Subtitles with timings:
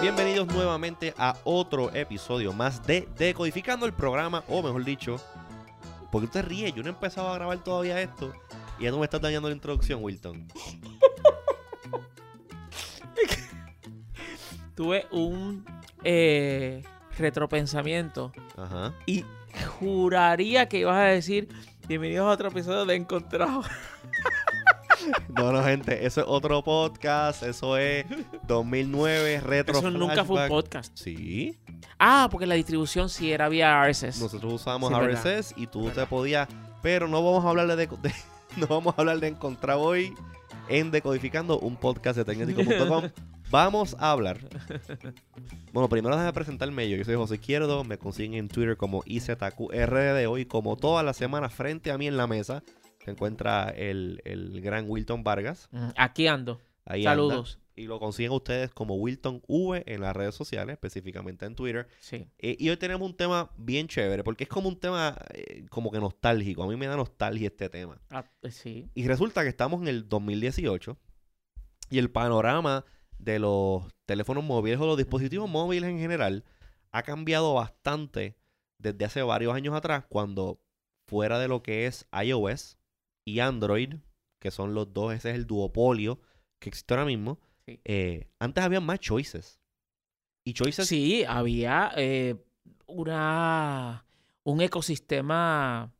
[0.00, 5.20] Bienvenidos nuevamente a otro episodio más de Decodificando el programa, o mejor dicho,
[6.10, 8.32] porque usted ríe, yo no he empezado a grabar todavía esto
[8.78, 10.48] y ya no me estás dañando la introducción, Wilton.
[14.74, 15.66] Tuve un
[16.04, 16.82] eh,
[17.18, 18.94] retropensamiento Ajá.
[19.04, 19.26] y
[19.66, 21.48] juraría que ibas a decir
[21.86, 23.62] bienvenidos a otro episodio de Encontrado.
[25.28, 28.04] No, no, gente, eso es otro podcast, eso es
[28.48, 30.92] 2009, retro Eso nunca fue un podcast.
[30.98, 31.56] Sí,
[32.00, 34.20] Ah, porque la distribución sí era vía RSS.
[34.20, 35.22] nosotros usamos Sí, verdad.
[35.38, 36.48] RSS y tú te podías,
[36.82, 38.14] pero no vamos a hablar de, de-
[38.56, 40.12] no vamos a hablar de encontrar hoy
[40.68, 43.04] en Decodificando, un podcast de tecnético.com.
[43.50, 44.40] Vamos a hablar.
[45.72, 46.96] Bueno, primero déjame presentarme yo.
[46.96, 47.82] Yo soy José Izquierdo.
[47.84, 50.26] Me consiguen en Twitter como IZQRD.
[50.28, 52.62] Hoy, como todas las semanas, frente a mí en la mesa
[53.04, 55.68] se encuentra el, el gran Wilton Vargas.
[55.70, 56.60] Mm, Aquí ando.
[56.84, 57.10] Ahí anda.
[57.10, 57.58] Saludos.
[57.74, 61.86] Y lo consiguen ustedes como Wilton V en las redes sociales, específicamente en Twitter.
[62.00, 62.26] Sí.
[62.38, 65.90] Eh, y hoy tenemos un tema bien chévere, porque es como un tema eh, como
[65.90, 66.64] que nostálgico.
[66.64, 67.98] A mí me da nostalgia este tema.
[68.10, 68.90] Ah, eh, sí.
[68.94, 70.98] Y resulta que estamos en el 2018
[71.90, 72.84] y el panorama
[73.18, 76.44] de los teléfonos móviles o los dispositivos móviles en general
[76.92, 78.36] ha cambiado bastante
[78.78, 80.60] desde hace varios años atrás, cuando
[81.06, 82.78] fuera de lo que es iOS
[83.24, 83.94] y Android,
[84.38, 86.20] que son los dos, ese es el duopolio
[86.58, 87.80] que existe ahora mismo, Sí.
[87.84, 89.60] eh, antes había más choices.
[90.44, 92.36] Y choices Sí, había eh,
[92.86, 94.06] una
[94.44, 95.92] un ecosistema,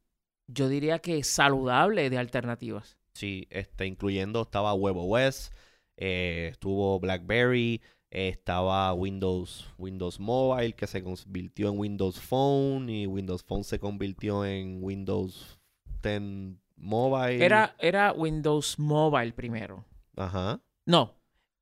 [0.46, 2.96] yo diría que saludable de alternativas.
[3.12, 5.50] Sí, este, incluyendo estaba WebOS,
[5.98, 13.06] eh, estuvo BlackBerry, eh, estaba Windows, Windows Mobile, que se convirtió en Windows Phone, y
[13.06, 15.58] Windows Phone se convirtió en Windows
[16.02, 17.44] 10 Mobile.
[17.44, 19.84] Era, era Windows Mobile primero.
[20.16, 20.60] Ajá.
[20.86, 21.16] No,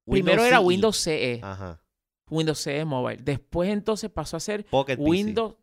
[0.05, 0.65] primero era CE.
[0.65, 1.41] Windows CE.
[1.43, 1.83] Ajá.
[2.29, 3.23] Windows CE Mobile.
[3.23, 5.09] Después entonces pasó a ser Pocket PC.
[5.09, 5.55] Windows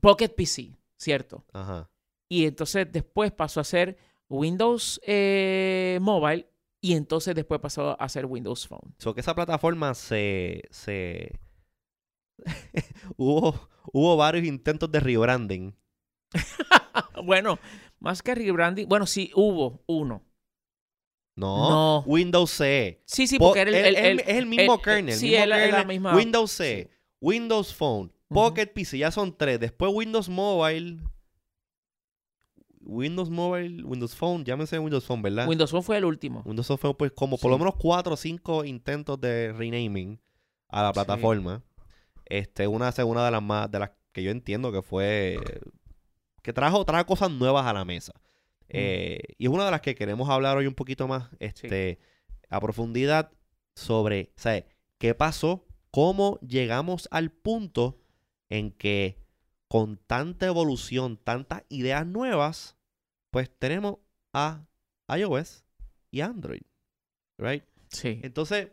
[0.00, 1.44] Pocket PC, ¿cierto?
[1.52, 1.90] Ajá.
[2.30, 3.98] Y entonces después pasó a ser
[4.30, 6.46] Windows eh, Mobile
[6.80, 8.94] y entonces después pasó a ser Windows Phone.
[8.98, 10.62] So que esa plataforma se...
[10.70, 11.38] se...
[13.16, 15.76] hubo, hubo varios intentos de rebranding.
[17.24, 17.58] bueno,
[17.98, 20.22] más que rebranding, bueno, sí hubo uno.
[21.36, 21.70] No.
[21.70, 22.04] No.
[22.06, 23.02] Windows CE.
[23.06, 25.14] Sí, sí, Po- porque era el, es el mismo el- kernel.
[25.14, 26.90] sí, mismo la- misma- Windows C,
[27.20, 28.12] Windows Phone.
[28.28, 29.58] Pocket PC, ya son tres.
[29.58, 30.98] Después Windows Mobile.
[32.88, 35.46] Windows Mobile, Windows Phone, llámese Windows Phone, ¿verdad?
[35.46, 36.42] Windows Phone fue el último.
[36.46, 40.18] Windows Phone fue pues como por lo menos cuatro o cinco intentos de renaming
[40.68, 40.94] a la Sí.
[40.94, 41.62] plataforma.
[42.24, 45.38] Este, una segunda de las más, de las que yo entiendo que fue
[46.42, 48.12] que trajo, trajo cosas nuevas a la mesa.
[48.70, 51.98] Eh, y es una de las que queremos hablar hoy un poquito más este,
[52.48, 53.30] a profundidad
[53.74, 54.64] sobre, ¿sabes?
[54.98, 55.66] ¿Qué pasó?
[55.90, 57.98] ¿Cómo llegamos al punto
[58.50, 59.18] en que
[59.68, 62.76] con tanta evolución, tantas ideas nuevas,
[63.30, 63.96] pues tenemos
[64.32, 64.66] a
[65.08, 65.64] iOS
[66.10, 66.62] y Android,
[67.38, 67.64] right?
[67.90, 68.20] Sí.
[68.22, 68.68] Entonces,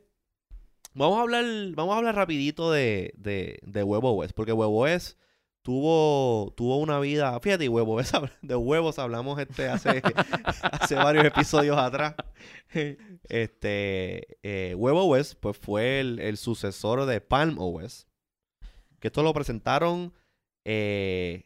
[0.94, 1.46] vamos a hablar,
[1.76, 5.18] vamos a hablar rapidito de, de, de WebOS, porque WebOS
[5.66, 8.12] tuvo, tuvo una vida, fíjate, WebOS,
[8.44, 10.02] de huevos hablamos este hace,
[10.62, 12.16] hace varios episodios atrás.
[13.28, 18.08] Este, eh, WebOS, pues fue el, el sucesor de PalmOS,
[19.00, 20.14] que esto lo presentaron,
[20.64, 21.45] eh,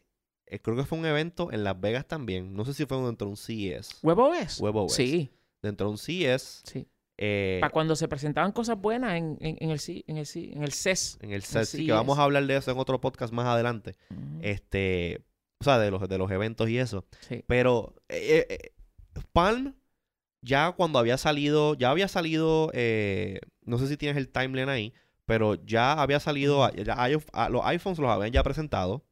[0.50, 3.26] eh, creo que fue un evento en Las Vegas también, no sé si fue dentro
[3.26, 4.60] de un CES, WebOS.
[4.60, 4.92] WebOS.
[4.94, 5.30] Sí,
[5.62, 6.86] dentro de un CES, sí.
[7.18, 10.52] eh, Para cuando se presentaban cosas buenas en, en, en el, C- en, el, C-
[10.52, 11.18] en el CES.
[11.22, 12.20] en el CES, Así que vamos es.
[12.20, 14.38] a hablar de eso en otro podcast más adelante, Ujú.
[14.42, 15.22] este,
[15.60, 17.04] o sea, de los, de los eventos y eso.
[17.20, 17.44] Sí.
[17.46, 18.72] Pero eh, eh,
[19.32, 19.74] Palm,
[20.42, 22.70] ya cuando había salido, ya había salido,
[23.64, 24.94] no sé si tienes el timeline ahí,
[25.26, 26.96] pero ya había salido, a- ya
[27.50, 29.04] los iPhones los habían ya presentado.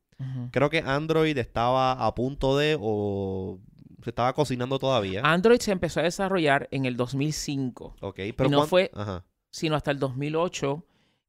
[0.50, 3.58] Creo que Android estaba a punto de, o
[4.02, 5.20] se estaba cocinando todavía.
[5.24, 9.24] Android se empezó a desarrollar en el 2005, ok, pero no cuán- fue- Ajá.
[9.50, 10.84] sino hasta el 2008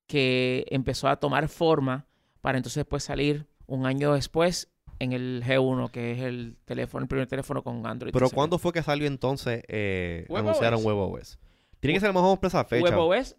[0.07, 2.07] que empezó a tomar forma
[2.41, 7.07] para entonces pues salir un año después en el G1, que es el teléfono, el
[7.07, 8.11] primer teléfono con Android.
[8.11, 11.37] Pero ¿cuándo fue que salió entonces eh, anunciaron WebOS?
[11.79, 12.83] Tiene que ser más o menos esa fecha.
[12.85, 13.37] WebOS,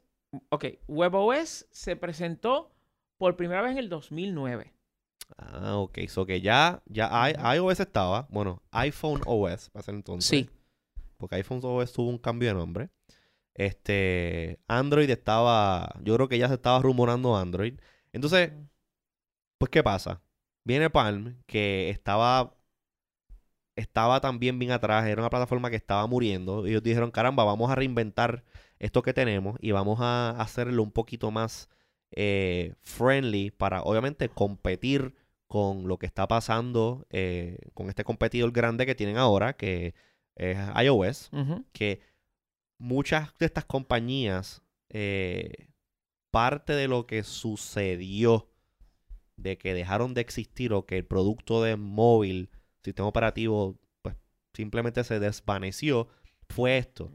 [0.48, 2.70] ok, WebOS se presentó
[3.18, 4.72] por primera vez en el 2009.
[5.38, 5.98] Ah, ok.
[6.08, 8.26] So que ya, ya iOS estaba.
[8.30, 10.28] Bueno, iPhone OS para ser entonces.
[10.28, 10.50] Sí,
[11.16, 12.90] Porque iPhone OS tuvo un cambio de nombre.
[13.54, 17.74] Este, Android estaba, yo creo que ya se estaba rumorando Android.
[18.12, 18.52] Entonces,
[19.58, 20.22] pues, ¿qué pasa?
[20.64, 22.56] viene Palm, que estaba
[23.76, 26.66] estaba también bien atrás, era una plataforma que estaba muriendo.
[26.66, 28.44] Y ellos dijeron, caramba, vamos a reinventar
[28.78, 31.68] esto que tenemos y vamos a hacerlo un poquito más
[32.12, 35.14] eh, friendly para, obviamente, competir
[35.50, 39.94] con lo que está pasando eh, con este competidor grande que tienen ahora, que
[40.36, 41.28] es iOS,
[41.72, 41.98] que
[42.78, 45.70] muchas de estas compañías, eh,
[46.30, 48.48] parte de lo que sucedió
[49.36, 52.50] de que dejaron de existir o que el producto de móvil,
[52.84, 54.14] sistema operativo, pues
[54.54, 56.06] simplemente se desvaneció,
[56.48, 57.10] fue esto,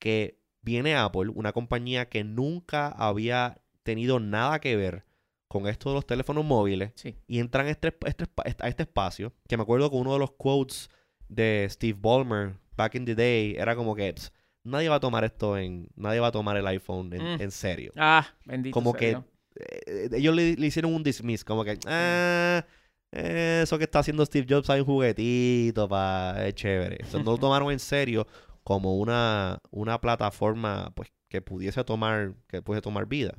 [0.00, 5.04] que viene Apple, una compañía que nunca había tenido nada que ver
[5.48, 7.14] con esto de los teléfonos móviles, Sí.
[7.26, 8.24] y entran a este, este
[8.58, 10.88] a este espacio, que me acuerdo que uno de los quotes
[11.28, 14.32] de Steve Ballmer back in the day era como que "Ps,
[14.64, 17.40] nadie va a tomar esto en, nadie va a tomar el iPhone en, Mm.
[17.42, 17.92] en serio.
[17.96, 19.24] Ah, bendito Como que Dios.
[19.58, 22.64] Eh, ellos le, le hicieron un dismiss, como que, ah,
[23.12, 26.98] eh, eso que está haciendo Steve Jobs hay un juguetito, pa, es chévere.
[27.12, 28.26] No lo tomaron en serio
[28.64, 33.34] como una, una plataforma pues que pudiese tomar, que pudiese tomar vida.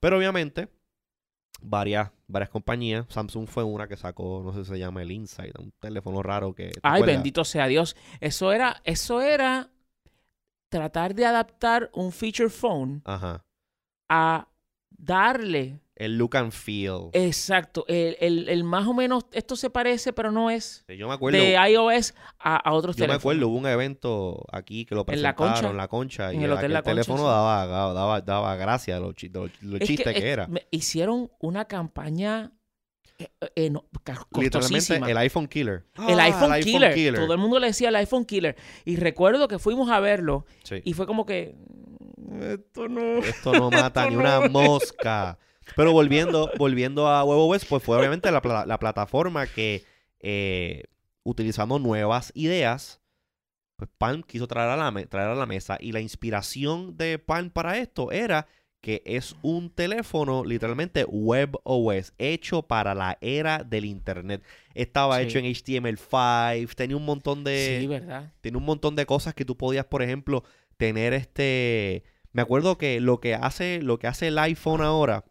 [0.00, 0.68] Pero obviamente,
[1.60, 5.58] varias, varias compañías, Samsung fue una que sacó, no sé si se llama el Insight,
[5.58, 6.68] un teléfono raro que...
[6.70, 7.16] ¿te Ay, acuerdas?
[7.16, 7.96] bendito sea Dios.
[8.20, 9.70] Eso era, eso era
[10.68, 13.44] tratar de adaptar un feature phone Ajá.
[14.08, 14.48] a
[14.90, 15.80] darle.
[15.98, 17.10] El look and feel.
[17.12, 17.84] Exacto.
[17.88, 21.38] El, el- el más o menos, esto se parece, pero no es Yo me acuerdo...
[21.38, 23.20] de iOS a, a otros Yo me teléfonos.
[23.20, 25.70] acuerdo, hubo un evento aquí que lo En la presentaron, Concha.
[25.70, 27.24] en la concha, En y el Hotel La Concha, teléfono sí.
[27.24, 30.46] daba, daba, daba, gracia de lo, chi- de lo- lo Es chiste que, era.
[30.46, 32.52] me- hicieron una campaña
[33.18, 33.84] eh, eh, no,
[34.40, 35.84] Literalmente el iPhone Killer.
[36.08, 37.14] El Ah, iPhone, killer.
[37.16, 38.54] Todo el mundo le decía el iPhone Killer.
[38.84, 40.76] Y recuerdo que fuimos a verlo Sí.
[40.84, 41.56] y fue como que.
[42.16, 43.16] "Mm, Esto no.
[43.18, 44.20] Esto no mata Esto ni no.
[44.20, 45.36] una mosca.
[45.76, 49.84] Pero volviendo, volviendo a Huevo West, pues fue obviamente la, pla- la plataforma que,
[50.20, 50.84] eh,
[51.22, 53.00] utilizando nuevas ideas,
[53.76, 55.76] pues Palm quiso traer a, la traer a la mesa.
[55.80, 58.46] Y la inspiración de Palm para esto era
[58.80, 64.42] que es un teléfono literalmente web OS, hecho para la era del internet.
[64.74, 65.24] Estaba Sí.
[65.24, 68.32] hecho en HTML5, tenía un montón de sí, ¿verdad?
[68.40, 70.44] tiene un montón de cosas que tú podías, por ejemplo,
[70.76, 72.04] tener este.
[72.32, 75.24] Me acuerdo que lo que hace, lo que hace el iPhone ahora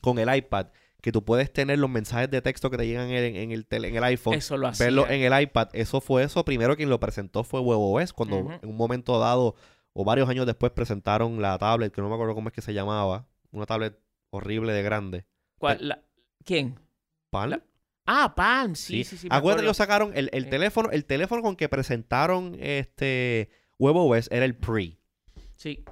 [0.00, 0.66] con el iPad,
[1.02, 3.88] que tú puedes tener los mensajes de texto que te llegan en, en el, tele-
[3.88, 4.86] en el iPhone, Eso lo hacía.
[4.86, 6.44] verlo en el iPad, eso fue eso.
[6.44, 9.54] Primero quien lo presentó fue WebOS, cuando en un momento dado,
[9.92, 12.74] o varios años después, presentaron la tablet, que no me acuerdo cómo es que se
[12.74, 13.98] llamaba, una tablet
[14.30, 15.26] horrible de grande.
[15.58, 16.02] ¿Cuál- la-
[16.44, 16.78] ¿Quién?
[17.30, 17.60] ¿Palm?
[18.06, 18.74] Ah, Palm.
[18.74, 19.28] Sí, sí, sí.
[19.30, 20.50] Acuérdate que ellos sacaron el, el Sí.
[20.50, 24.98] teléfono, el teléfono con que presentaron este WebOS era el Pre.
[25.56, 25.84] Sí.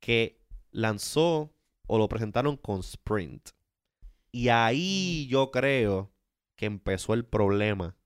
[0.00, 0.38] que
[0.70, 1.52] lanzó
[1.86, 3.50] o lo presentaron con Sprint.
[4.32, 6.12] Y ahí yo creo
[6.56, 7.96] que empezó el problema.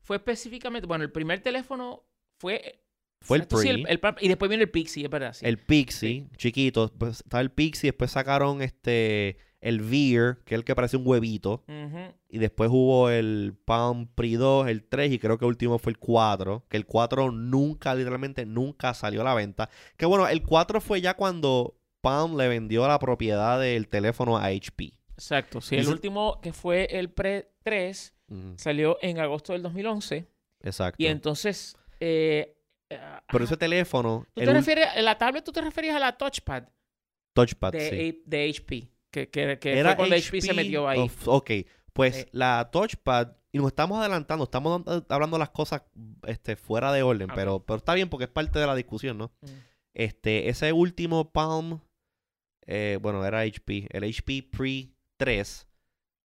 [0.00, 0.86] Fue específicamente.
[0.86, 2.04] Bueno, el primer teléfono
[2.38, 2.82] fue.
[3.22, 3.84] Fue el sí, Pre.
[3.88, 5.32] el y después viene el Pixie, es verdad.
[5.32, 5.44] sí.
[5.46, 10.64] El Pixie, chiquito, pues, estaba el Pixie, después sacaron este el Veer, que es el
[10.64, 11.64] que parece un huevito,
[12.28, 15.90] y después hubo el Palm Pre 2, el 3 y creo que el último fue
[15.90, 19.68] el 4, que el 4 nunca, literalmente nunca salió a la venta.
[19.96, 24.46] Que bueno, el 4 fue ya cuando Palm le vendió la propiedad del teléfono a
[24.46, 24.92] HP.
[25.14, 25.60] Exacto.
[25.60, 30.26] Sí, el último que fue el Pre 3 Ujú, salió en agosto del 2011.
[30.62, 31.02] Exacto.
[31.02, 31.76] Y entonces.
[32.00, 32.56] eh,
[32.88, 33.44] Pero ajá.
[33.44, 36.64] ese teléfono, ¿Tú te refieres, en la tablet tú te referías a la touchpad
[37.34, 38.22] touchpad, de, sí.
[38.24, 38.88] A- de HP?
[39.10, 40.98] Que, que, que fue cuando HP, se metió ahí.
[41.00, 41.50] of- ok,
[41.92, 42.28] pues Eh.
[42.32, 45.82] la touchpad, y nos estamos adelantando, estamos hablando las cosas
[46.26, 49.32] este, fuera de orden, pero, pero está bien porque es parte de la discusión, ¿no?
[49.40, 49.46] Mm.
[49.94, 51.80] Este, ese último Palm,
[52.66, 55.66] eh, bueno, era HP, el HP Pre 3,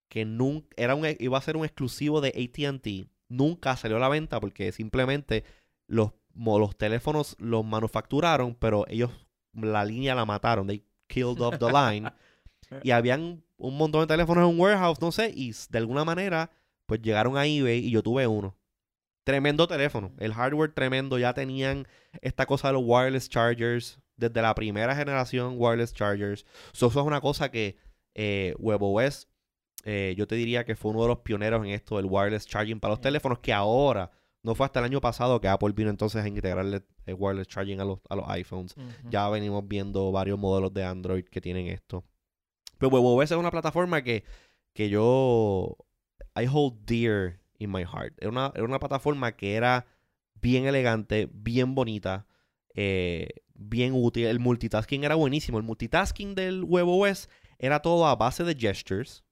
[0.10, 4.10] que nunca, era un, iba a ser un exclusivo de AT&T, nunca salió a la
[4.10, 5.44] venta porque simplemente
[5.88, 9.12] los, los teléfonos los manufacturaron, pero ellos
[9.54, 12.12] la línea la mataron, they killed off the line,
[12.84, 16.50] y habían un montón de teléfonos en un warehouse, no sé, y de alguna manera,
[16.86, 18.58] pues llegaron a eBay y yo tuve uno.
[19.24, 20.12] Tremendo teléfono.
[20.18, 21.20] El hardware tremendo.
[21.20, 21.88] Ya tenían
[22.22, 24.01] esta cosa de los wireless chargers.
[24.18, 26.46] Desde la primera generación wireless chargers.
[26.74, 27.78] So, eso es una cosa que
[28.14, 29.28] eh, WebOS,
[29.86, 32.80] eh, yo te diría que fue uno de los pioneros en esto del wireless charging
[32.80, 33.40] para los teléfonos.
[33.40, 34.12] Que ahora,
[34.44, 37.80] no fue hasta el año pasado que Apple vino entonces a integrarle el wireless charging
[37.80, 38.76] a los, a los iPhones.
[39.10, 42.04] Ya venimos viendo varios modelos de Android que tienen esto.
[42.78, 44.24] Pero WebOS es una plataforma que,
[44.74, 45.78] que yo
[46.36, 48.14] I hold dear in my heart.
[48.18, 49.86] Era una, era una plataforma que era
[50.42, 52.26] bien elegante, bien bonita,
[52.74, 53.30] eh,
[53.62, 54.26] bien útil.
[54.28, 55.58] El multitasking era buenísimo.
[55.58, 59.24] El multitasking del WebOS era todo a base de gestures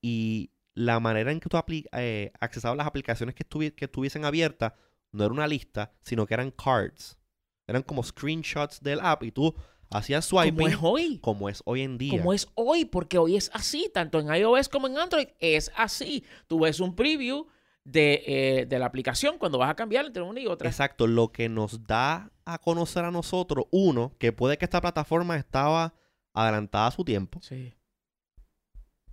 [0.00, 1.58] y la manera en que tú
[1.92, 4.72] eh, accesabas las aplicaciones que, estuvi- que estuviesen abiertas
[5.10, 7.18] no era una lista, sino que eran cards.
[7.66, 9.54] Eran como screenshots del app y tú
[9.90, 11.18] hacías swiping Como es hoy.
[11.18, 12.18] como es hoy en día.
[12.18, 16.24] Como es hoy, porque hoy es así, tanto en iOS como en Android, es así.
[16.46, 17.46] Tú ves un preview
[17.84, 20.68] de, eh, de la aplicación cuando vas a cambiar entre una y otra.
[20.68, 25.36] Exacto, lo que nos da a conocer a nosotros, uno, que puede que esta plataforma
[25.36, 25.94] estaba
[26.32, 27.40] adelantada a su tiempo.
[27.42, 27.74] Sí.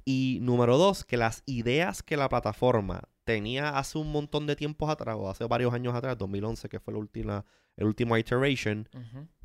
[0.05, 4.89] Y número dos, que las ideas que la plataforma tenía hace un montón de tiempos
[4.89, 7.45] atrás, o hace varios años atrás, 2011, que fue la última,
[7.75, 8.89] el último iteration,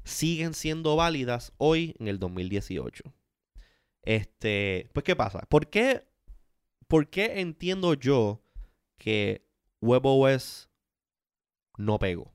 [0.05, 3.05] siguen siendo válidas hoy en el 2018.
[4.03, 5.41] Este, pues, ¿qué pasa?
[5.49, 6.07] ¿Por qué,
[6.89, 8.44] por qué entiendo yo
[8.99, 9.47] que
[9.81, 10.69] WebOS
[11.77, 12.33] no pegó?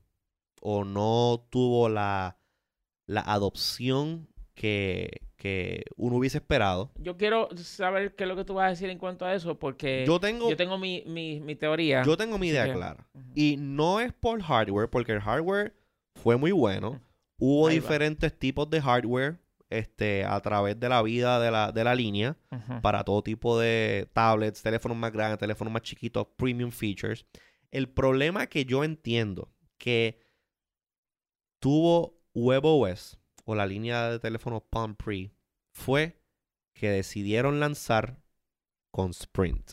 [0.60, 2.36] O no tuvo la,
[3.06, 6.92] la adopción que, que uno hubiese esperado.
[6.98, 9.58] Yo quiero saber qué es lo que tú vas a decir en cuanto a eso,
[9.58, 12.02] porque Yo tengo, yo tengo mi, mi, mi teoría.
[12.02, 13.08] yo tengo mi idea clara.
[13.34, 15.74] Y no es por hardware, porque el hardware
[16.16, 17.00] fue muy bueno.
[17.38, 17.82] Hubo Ahí va.
[17.82, 19.38] diferentes tipos de hardware
[19.70, 22.36] este, a través de la vida de la, de la línea.
[22.82, 27.24] Para todo tipo de tablets, teléfonos más grandes, teléfonos más chiquitos, premium features.
[27.70, 30.18] El problema que yo entiendo que
[31.60, 35.32] tuvo WebOS o la línea de teléfonos Palm Pre
[35.72, 36.20] fue
[36.74, 38.22] que decidieron lanzar
[38.90, 39.72] con Sprint.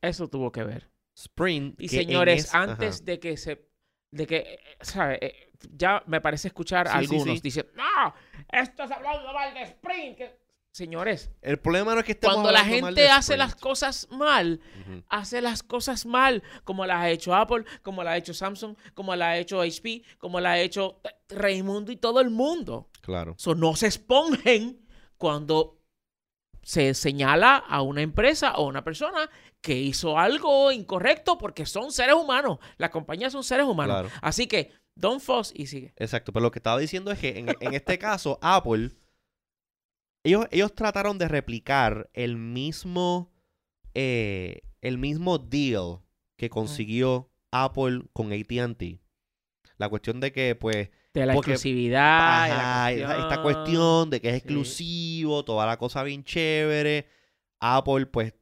[0.00, 0.90] Eso tuvo que ver.
[1.16, 1.80] Sprint.
[1.80, 3.04] Y que señores, es- antes ajá.
[3.04, 3.68] de que se.
[4.12, 4.36] de que.
[4.36, 5.47] eh, ¿Sabe?
[5.72, 7.40] Ya me parece escuchar a Sí, sí, algunos sí.
[7.42, 7.72] diciendo.
[7.74, 8.14] ¡No!
[8.52, 10.16] Estás hablando mal de Sprint.
[10.18, 10.38] que-".
[10.70, 14.60] Señores, El problema no es que cuando la gente hace las cosas mal,
[15.08, 19.16] hace las cosas mal, como las ha hecho Apple, como las ha hecho Samsung, como
[19.16, 21.00] las ha hecho HP, como las ha hecho
[21.30, 22.90] Raimundo y todo el mundo.
[23.00, 23.34] Claro.
[23.38, 24.86] So, no se esponjen
[25.16, 25.80] cuando
[26.62, 29.28] se señala a una empresa o una persona
[29.60, 32.58] que hizo algo incorrecto porque son seres humanos.
[32.76, 33.94] Las compañías son seres humanos.
[34.02, 34.10] Claro.
[34.22, 35.92] Así que, don't fuss y sigue.
[35.96, 38.90] Exacto, pero lo que estaba diciendo es que en, en este caso, Apple,
[40.24, 43.30] ellos, ellos trataron de replicar el mismo,
[43.94, 46.00] eh, el mismo deal
[46.36, 49.00] que consiguió Apple con ATT.
[49.78, 52.44] La cuestión de que, pues, De la Porque- exclusividad.
[52.44, 54.38] de la ajá, esta- cuestión de que es Sí.
[54.38, 57.06] exclusivo, toda la cosa bien chévere.
[57.60, 58.34] Apple, pues,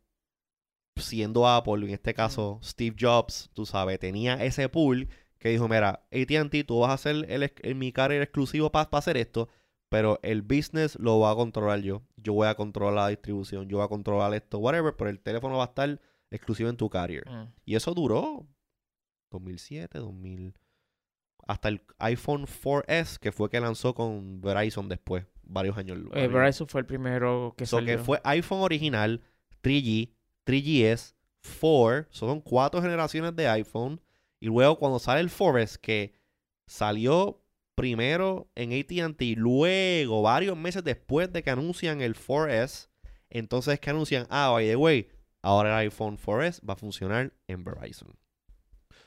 [0.96, 5.08] siendo Apple, en este caso Steve Jobs, tú sabes, tenía ese pool
[5.46, 9.48] que dijo, mira, AT&T, tú vas a hacer el, mi carrier exclusivo para hacer esto,
[9.88, 12.02] pero el business lo va a controlar yo.
[12.16, 15.56] Yo voy a controlar la distribución, yo voy a controlar esto, whatever, pero el teléfono
[15.58, 16.00] va a estar
[16.30, 17.28] exclusivo en tu carrier.
[17.30, 17.52] Mm.
[17.64, 18.46] Y eso duró
[19.30, 20.54] 2007, 2000.
[21.46, 25.98] Hasta el iPhone 4S, que fue que lanzó con Verizon después, varios años.
[25.98, 27.96] Eh, varios- Verizon fue el primero que So, salió.
[27.96, 29.22] que fue iPhone original,
[29.62, 30.10] 3G,
[30.44, 31.14] 3GS,
[31.60, 32.06] 4.
[32.10, 34.00] Son cuatro generaciones de iPhone.
[34.46, 36.14] Y luego cuando sale el 4S, que
[36.68, 37.42] salió
[37.74, 42.88] primero en ATT, luego, varios meses después de que anuncian el 4S,
[43.28, 45.08] entonces es que anuncian, ah, by the way,
[45.42, 48.16] ahora el iPhone 4S va a funcionar en Verizon.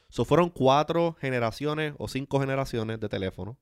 [0.09, 3.57] So fueron cuatro generaciones o cinco generaciones de teléfono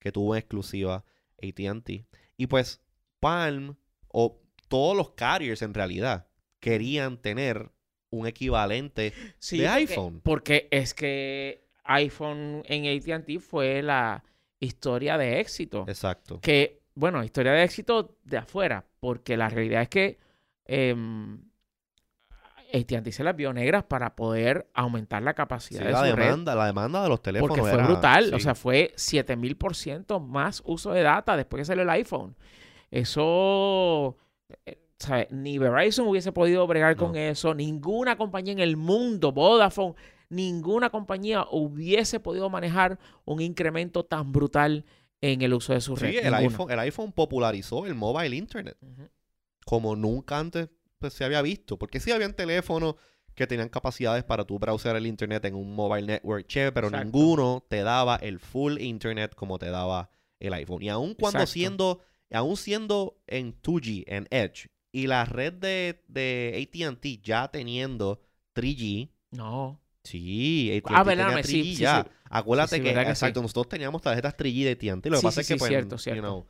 [0.00, 1.02] que tuvo en exclusiva
[1.42, 2.04] ATT.
[2.36, 2.82] Y pues
[3.20, 3.76] Palm
[4.08, 6.28] o todos los carriers en realidad
[6.60, 7.71] querían tener
[8.12, 10.20] un equivalente Sí, de iPhone.
[10.22, 14.22] Porque es que iPhone en ATT fue la
[14.60, 15.84] historia de éxito.
[15.88, 16.40] Exacto.
[16.40, 20.18] Que, bueno, historia de éxito de afuera, porque la realidad es que
[20.66, 21.40] em,
[22.74, 26.24] AT&T se las vio negras para poder aumentar la Sí, capacidad de la su red.
[26.24, 28.32] demanda, la demanda de los teléfonos Porque fue era- brutal.
[28.34, 32.34] O sea, fue 7000% más uso de data después que salió el iPhone.
[32.90, 34.16] Eso,
[34.66, 35.30] eh, ¿sabes?
[35.30, 37.54] Ni Verizon hubiese podido bregar con eso.
[37.54, 39.94] Ninguna compañía en el mundo, Vodafone,
[40.28, 44.84] ninguna compañía hubiese podido manejar un incremento tan brutal
[45.20, 46.10] en el uso de su red.
[46.10, 48.76] Sí, el iPhone, el iPhone popularizó el mobile internet
[49.64, 50.68] como nunca antes
[50.98, 51.78] pues, se había visto.
[51.78, 52.96] Porque sí habían teléfonos
[53.34, 57.04] que tenían capacidades para tú browser el internet en un mobile network chévere, pero Exacto.
[57.04, 60.82] ninguno te daba el full internet como te daba el iPhone.
[60.82, 61.52] Y aun cuando Exacto.
[61.52, 68.20] siendo, aún siendo en 2G, en Edge, y la red de, de AT&T ya teniendo
[68.54, 69.80] 3G, No.
[70.04, 72.02] Sí, AT&T Ah, tenía perdóname, 3G sí, sí, ya.
[72.04, 72.10] sí.
[72.28, 75.10] Acuérdate Sí, que, exacto, nosotros teníamos tarjetas 3G de AT&T.
[75.10, 76.22] Lo que Sí, pasa es que, pues, cierto, you cierto.
[76.22, 76.46] know,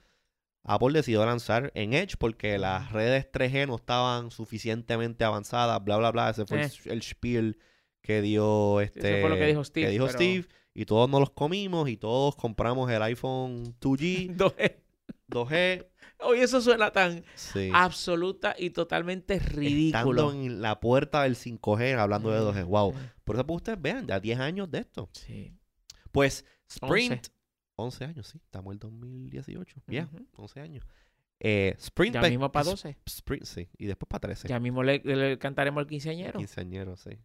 [0.65, 6.11] Apple decidió lanzar en Edge porque las redes 3G no estaban suficientemente avanzadas, bla, bla,
[6.13, 6.31] bla.
[6.31, 6.71] Ese fue el- Eh.
[6.87, 7.59] el, spiel
[8.01, 9.21] que dio este...
[9.21, 12.91] fue lo que dijo Steve, pero- Steve, y todos nos los comimos y todos compramos
[12.91, 14.81] el iPhone 2G No, eh,
[15.29, 15.87] 2G,
[16.25, 17.71] Oye, eso suena tan sí.
[17.73, 20.29] absoluta y totalmente ridículo.
[20.29, 22.64] Estando en la puerta del 5G hablando de 2G.
[22.67, 22.95] Wow.
[23.25, 25.09] Por eso, pues ustedes vean, ya 10 años de esto.
[25.12, 25.52] Sí.
[26.11, 27.29] Pues Sprint.
[27.76, 28.38] 11 años, sí.
[28.45, 29.83] Estamos en el 2018.
[29.87, 30.26] Ya, Ujú.
[30.37, 30.85] 11 años.
[31.41, 32.14] Eh, Sprint.
[32.14, 32.99] Ya mismo para s- 12.
[33.07, 33.69] Sprint, sí.
[33.79, 34.47] Y después para 13.
[34.49, 36.38] Ya mismo le, le cantaremos al quinceañero.
[36.38, 37.19] Quinceañero, sí.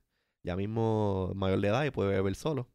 [0.43, 2.69] Ya mismo mayor de edad y puede beber solo.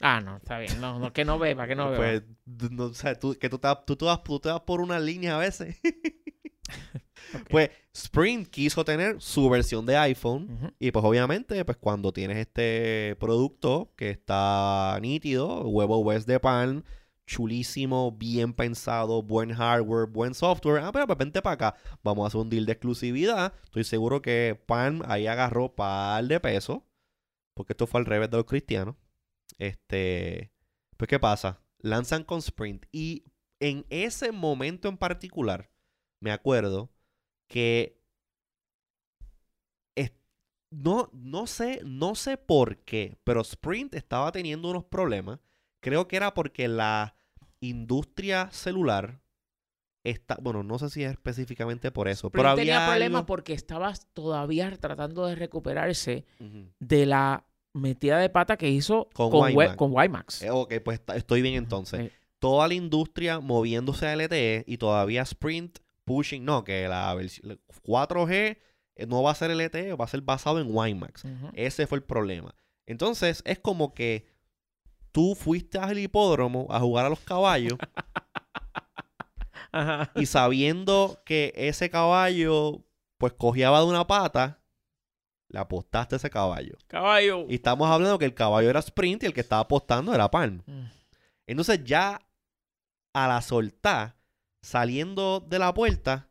[0.00, 0.80] Ah, no, está bien.
[0.80, 2.22] No, no, que no beba, que no beba.
[2.44, 4.60] Pues, no, o sea, tú, que tú te, vas- tú, te vas, tú te vas
[4.60, 5.76] por una línea a veces.
[7.50, 10.72] Pues Sprint quiso tener su versión de iPhone.
[10.78, 16.84] Y pues obviamente, pues cuando tienes este producto que está nítido, huevo OS de pan,
[17.26, 21.74] chulísimo, bien pensado, buen hardware, buen software, ah, pero pues vente para acá,
[22.04, 23.52] vamos a hacer un deal de exclusividad.
[23.64, 26.78] Estoy seguro que pan ahí agarró par de pesos,
[27.54, 28.94] porque esto fue al revés de los cristianos.
[29.58, 30.52] Este,
[30.96, 31.62] pues ¿qué pasa?
[31.78, 33.24] Lanzan con Sprint y
[33.60, 35.70] en ese momento en particular,
[36.20, 36.90] me acuerdo
[37.48, 38.00] que
[39.94, 40.12] es-
[40.70, 45.40] no, no sé, no sé por qué, pero Sprint estaba teniendo unos problemas.
[45.80, 47.16] Creo que era porque la
[47.60, 49.22] industria celular
[50.04, 53.52] está, bueno, no sé si es específicamente por eso, pero había tenía problemas algo- porque
[53.54, 56.24] estaba todavía tratando de recuperarse
[56.78, 57.46] de la
[57.76, 59.76] metida de pata que hizo Con con, WiMAX.
[59.76, 60.42] Con WiMAX.
[60.42, 62.00] Eh, ok, pues estoy bien entonces.
[62.00, 67.58] Eh, Toda la industria moviéndose a LTE y todavía Sprint pushing, no, que la versión
[67.82, 68.58] 4G
[68.96, 71.24] eh, no va a ser LTE, va a ser basado en WiMAX.
[71.54, 72.54] Ese fue el problema.
[72.86, 74.26] Entonces, es como que
[75.12, 77.78] tú fuiste al hipódromo a jugar a los caballos
[79.72, 80.10] Ajá.
[80.14, 82.84] y sabiendo que ese caballo,
[83.18, 84.60] pues cojeaba de una pata,
[85.48, 86.76] le apostaste a ese caballo.
[86.86, 87.46] Caballo.
[87.48, 90.62] Y estamos hablando que el caballo era Sprint y el que estaba apostando era Palm.
[90.66, 90.86] Mm.
[91.46, 92.20] Entonces, ya
[93.14, 94.16] a la soltar,
[94.62, 96.28] saliendo de la puerta,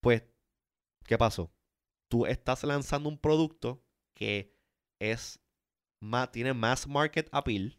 [0.00, 0.24] pues,
[1.04, 1.50] ¿qué pasó?
[2.08, 3.82] Tú estás lanzando un producto
[4.14, 4.52] que
[4.98, 5.40] es
[6.00, 7.78] más, tiene más market appeal.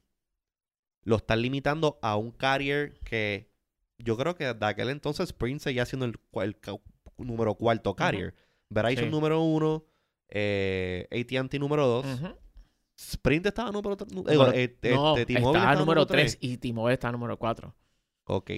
[1.03, 3.49] Lo estás limitando a un carrier que
[3.97, 6.57] yo creo que de aquel entonces Sprint seguía siendo el, el
[7.17, 8.33] número cuarto carrier.
[8.69, 9.09] Verizon Sí.
[9.11, 9.85] número uno,
[10.29, 12.05] eh, AT&T número dos.
[12.05, 12.35] Ujú.
[12.95, 14.11] Sprint estaba número tres.
[14.13, 16.37] Número- eh, eh, no, este, estaba estaba número tres.
[16.39, 17.73] 3 y T-Mobile está número 4.
[18.25, 18.51] Ok.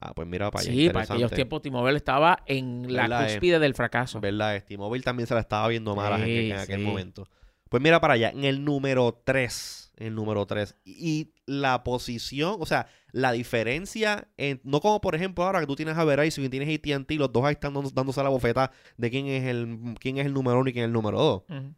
[0.00, 0.72] Ah, pues mira para allá.
[0.72, 4.20] Sí, para aquellos tiempos T-Mobile estaba en la ¿Verdad, cúspide del fracaso.
[4.20, 4.62] ¿Verdad?
[4.64, 6.86] T-Mobile también se la estaba viendo mal a la gente Sí, en aquel sí.
[6.86, 7.28] momento.
[7.68, 10.76] Pues mira para allá, en el número 3, en el número 3.
[10.84, 15.76] Y la posición, o sea, la diferencia, en- no como por ejemplo ahora que tú
[15.76, 19.10] tienes a Verizon y tienes AT&T, los dos ahí están dando- dándose la bofeta de
[19.10, 21.42] quién es el quién es el número 1 y quién es el número 2.
[21.48, 21.74] Ujú.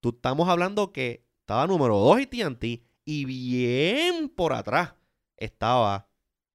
[0.00, 4.94] Tú estamos hablando que estaba número 2 AT&T y bien por atrás
[5.36, 6.08] estaba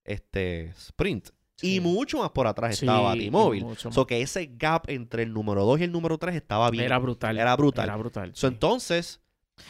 [0.03, 1.29] este Sprint.
[1.61, 1.79] Y Sí.
[1.79, 3.75] mucho más por atrás Sí, estaba y T-Mobile.
[3.77, 6.83] So que ese gap entre el número 2 y el número 3 estaba bien.
[6.83, 7.37] Era brutal.
[7.37, 7.85] Era brutal.
[7.85, 8.31] Era brutal.
[8.35, 8.53] So, sí.
[8.53, 9.21] entonces,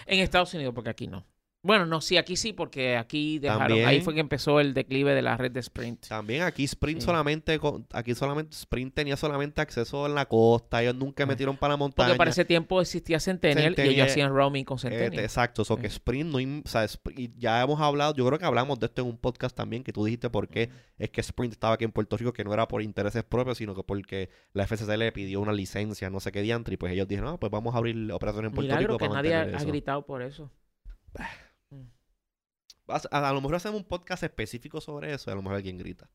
[0.05, 1.25] En Estados Unidos, porque aquí no.
[1.65, 3.67] Bueno, no, sí, aquí sí, porque aquí dejaron.
[3.69, 3.87] También.
[3.87, 6.05] Ahí fue que empezó el declive de la red de Sprint.
[6.07, 7.05] también aquí Sprint Sí.
[7.07, 7.59] solamente,
[7.91, 10.83] aquí solamente Sprint tenía solamente acceso en la costa.
[10.83, 11.25] Ellos nunca Ah.
[11.25, 12.09] metieron para la montaña.
[12.09, 15.23] Porque para ese tiempo existía Centennial, y ellos hacían roaming con Eh, Centennial.
[15.23, 15.95] exacto, so que Sí.
[15.95, 16.85] Sprint no, o sea,
[17.37, 20.05] ya hemos hablado, yo creo que hablamos de esto en un podcast también, que tú
[20.05, 22.83] dijiste por qué es que Sprint estaba aquí en Puerto Rico, que no era por
[22.83, 26.75] intereses propios, sino que porque la FCC le pidió una licencia, no sé qué diantre,
[26.75, 29.09] y pues ellos dijeron, ah, pues vamos a abrir operaciones en Puerto Milagro Rico que
[29.09, 30.51] para nadie ha, gritado por eso.
[32.87, 35.77] A, a lo mejor hacemos un podcast específico sobre eso y a lo mejor alguien
[35.77, 36.09] grita.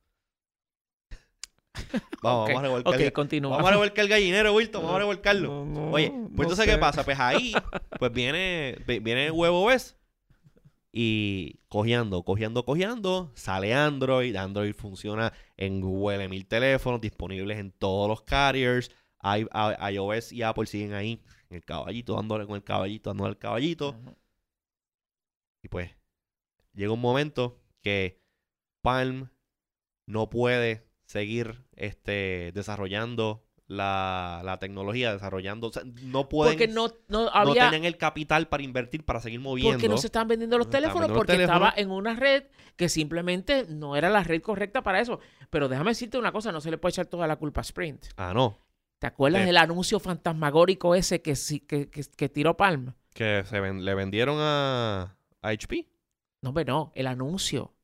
[2.23, 5.49] Vamos, vamos a revolcar, Ok, el- vamos a revolcar el gallinero, Wilton, vamos a revolcarlo.
[5.49, 6.71] No, no, Oye, pues entonces, sé.
[6.71, 7.05] ¿qué pasa?
[7.05, 7.55] Pues ahí,
[7.99, 9.97] pues viene, vi- viene el huevo OS
[10.93, 14.37] y cojeando, cojeando, cojeando, sale Android.
[14.37, 18.91] Android funciona en huele mil teléfonos disponibles en todos los carriers.
[19.23, 23.31] I- I- iOS y Apple siguen ahí en el caballito, dándole con el caballito, dándole
[23.31, 23.97] al caballito.
[25.63, 25.91] Y pues
[26.75, 28.21] llega un momento que
[28.83, 29.31] Palm
[30.07, 36.89] no puede seguir este, desarrollando la, la tecnología, desarrollando, o sea, no pueden, Porque no,
[37.09, 39.75] no no tenían el capital para invertir, para seguir moviendo.
[39.75, 41.69] porque no se estaban vendiendo los No teléfonos, vendiendo los porque teléfonos.
[41.69, 42.45] estaba en una red
[42.77, 45.21] que simplemente no era la red correcta para eso.
[45.51, 48.07] Pero déjame decirte una cosa, no se le puede echar toda la culpa a Sprint.
[48.17, 48.59] Ah, no,
[48.99, 52.93] ¿Te acuerdas del anuncio fantasmagórico ese que, sí- que, que, que tiró Palm?
[53.15, 55.87] que se ven- le vendieron a, a HP.
[56.43, 57.75] No, hombre, no, el anuncio.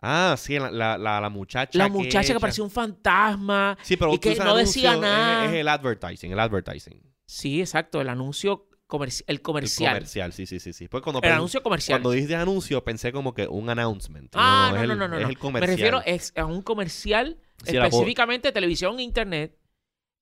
[0.00, 1.76] Ah, sí, la, la, la, la muchacha.
[1.78, 3.76] La muchacha que parecía un fantasma.
[3.82, 5.46] Sí, pero y que no decía es- nada.
[5.46, 7.02] Es, el advertising, el advertising.
[7.26, 9.92] Sí, exacto, el anuncio comerci- el El comercial.
[9.96, 10.72] El, comercial, sí, sí, sí.
[10.72, 10.86] sí.
[10.86, 11.96] Pues cuando, pen- anuncio comercial.
[11.96, 14.30] cuando dijiste anuncio, pensé como que un announcement.
[14.34, 15.16] ah, no, no, el- no, no.
[15.16, 15.28] Es no.
[15.30, 15.70] el comercial.
[15.70, 19.58] Me refiero es a un comercial Sí, específicamente de televisión e internet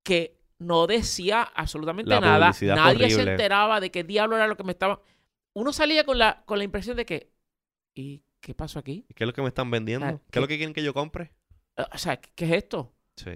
[0.04, 2.52] que no decía absolutamente nada.
[2.62, 5.02] Nadie se enteraba de qué diablo era lo que me estaba.
[5.52, 7.33] Uno salía con la, con la impresión de que.
[7.94, 9.06] ¿Y qué pasó aquí?
[9.14, 10.06] ¿Qué es lo que me están vendiendo?
[10.06, 11.32] ¿Qué ¿qué- es lo que quieren que yo compre?
[11.92, 12.94] O sea, ¿qué es esto?
[13.16, 13.30] Sí.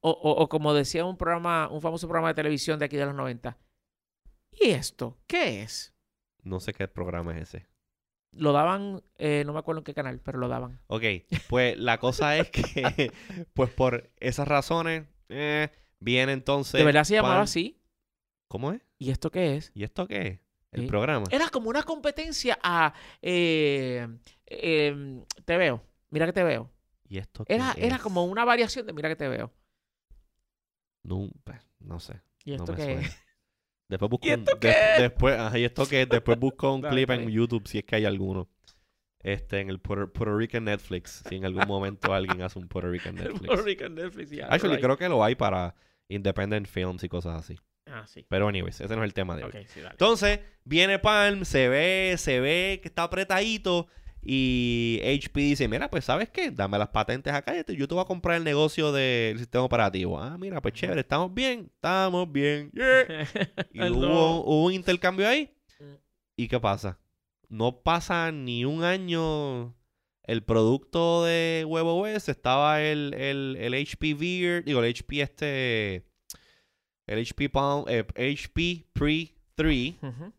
[0.00, 3.06] O, o- o como decía un programa, un famoso programa de televisión de aquí de
[3.06, 3.56] los 90.
[4.52, 5.18] ¿Y esto?
[5.26, 5.94] ¿Qué es?
[6.42, 7.66] No sé qué programa es ese.
[8.32, 10.80] Lo daban, eh, no me acuerdo en qué canal, pero lo daban.
[10.88, 11.04] Ok,
[11.48, 13.12] pues la cosa es que,
[13.54, 15.70] pues por esas razones, eh,
[16.00, 16.78] viene entonces.
[16.78, 17.80] de verdad se llamaba Pan- así.
[18.48, 18.82] ¿Cómo es?
[18.98, 19.70] ¿Y esto qué es?
[19.74, 20.40] ¿Y esto qué es?
[20.74, 21.26] El programa.
[21.30, 24.06] Era como una competencia a eh,
[24.46, 25.82] eh, Te veo.
[26.10, 26.70] Mira que te veo.
[27.08, 29.52] ¿Y esto qué Era, era como una variación de Mira que te veo.
[31.02, 32.20] No, pues, no sé.
[32.44, 33.00] ¿Y no esto me qué suena.
[33.02, 33.24] es?
[33.88, 36.08] Después busco ¿Y un, esto qué después, ajá, ¿y esto qué es?
[36.08, 37.28] Después busco un clip en.
[37.28, 38.48] YouTube si es que hay alguno.
[39.20, 41.22] Este, en el Puerto, Puerto Rican Netflix.
[41.28, 43.46] Si en algún momento alguien hace un Puerto Rican Netflix.
[43.46, 44.84] Puerto Rican Netflix, yeah, Actually, right.
[44.84, 45.74] creo que lo hay para
[46.08, 47.58] independent films y cosas así.
[47.86, 48.24] Ah, sí.
[48.28, 49.50] Pero anyways, ese no es el tema de hoy.
[49.50, 49.92] Ok, sí, dale.
[49.92, 53.88] Entonces, viene Palm, se ve, se ve que está apretadito.
[54.26, 56.50] Y HP dice, mira, pues, ¿sabes qué?
[56.50, 57.54] Dame las patentes acá.
[57.56, 60.18] y Yo te voy a comprar el negocio del sistema operativo.
[60.18, 62.70] Ah, mira, pues chévere, estamos bien, estamos bien.
[62.72, 63.28] yeah".
[63.72, 65.54] Y hubo, hubo un intercambio ahí.
[65.78, 65.94] Mm.
[66.36, 66.98] ¿Y qué pasa?
[67.50, 69.76] No pasa ni un año
[70.22, 72.30] el producto de WebOS.
[72.30, 76.06] Estaba el, el, el HP Veer, digo, el HP este,
[77.06, 79.94] el HP Palm, eh, HP Pre 3.
[80.02, 80.32] Ujú.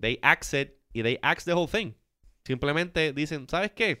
[0.00, 1.92] They axe it y they axe the whole thing.
[2.44, 4.00] Simplemente dicen, ¿sabes qué?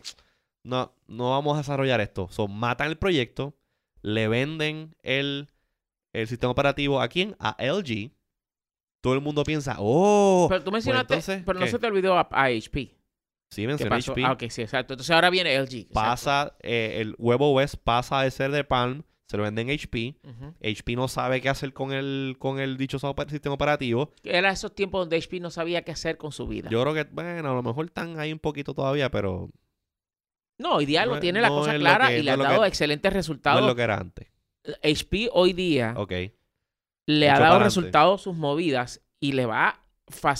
[0.62, 2.28] No, no vamos a desarrollar esto.
[2.30, 3.54] So, matan el proyecto,
[4.02, 5.48] le venden el,
[6.12, 7.36] el sistema operativo a quién?
[7.38, 8.12] A LG.
[9.02, 11.70] Todo el mundo piensa, oh, Pero tú mencionaste, entonces, pero no ¿qué?
[11.70, 12.94] se te olvidó a, a HP.
[13.50, 13.96] sí ¿Qué mencioné?
[13.96, 14.24] HP.
[14.24, 14.92] Ah, ok, sí, exacto.
[14.92, 15.90] Entonces ahora viene LG.
[15.92, 20.16] Pasa, eh, el WebOS pasa de ser de Palm, se lo venden HP.
[20.60, 24.10] HP no sabe qué hacer con el, con el dichoso sistema operativo.
[24.24, 26.68] Era esos tiempos donde HP no sabía qué hacer con su vida.
[26.68, 29.48] Yo creo que, bueno, a lo mejor están ahí un poquito todavía, pero
[30.58, 32.48] no, hoy día no lo tiene la no cosa clara que- y no le ha
[32.50, 33.60] dado que- excelentes no resultados.
[33.60, 34.26] es lo que era antes.
[34.82, 36.12] HP hoy día Ok.
[37.06, 40.34] le ha dado resultados sus movidas y le va fa-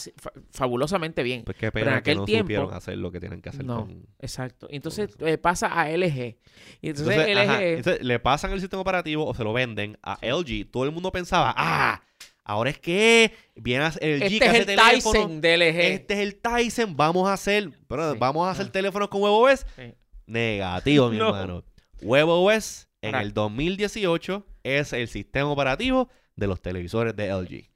[0.50, 1.44] fabulosamente bien.
[1.44, 3.48] Pues qué Pero pena en que aquel no tiempo- supieron hacer lo que tienen que
[3.48, 3.80] hacer No.
[3.87, 4.06] con...
[4.18, 4.66] Exacto.
[4.70, 5.26] Entonces eso.
[5.26, 6.37] eh, pasa a LG.
[6.83, 7.38] Y entonces, Entonces, LG...
[7.50, 10.70] ajá, entonces, le pasan el sistema operativo o se lo venden a LG.
[10.70, 12.02] Todo el mundo pensaba, ah,
[12.44, 14.90] ahora es que viene LG este que es hace el teléfono.
[15.12, 15.80] Tyson de LG.
[15.94, 18.18] Este es el Tyson, vamos a hacer, pero Sí.
[18.20, 18.72] vamos a hacer Ah.
[18.72, 19.66] teléfonos con WebOS.
[19.76, 19.94] Sí.
[20.26, 21.28] Negativo, mi No.
[21.28, 21.64] hermano.
[22.02, 27.69] WebOS en Ahora- el 2018 es el sistema operativo de los televisores de LG.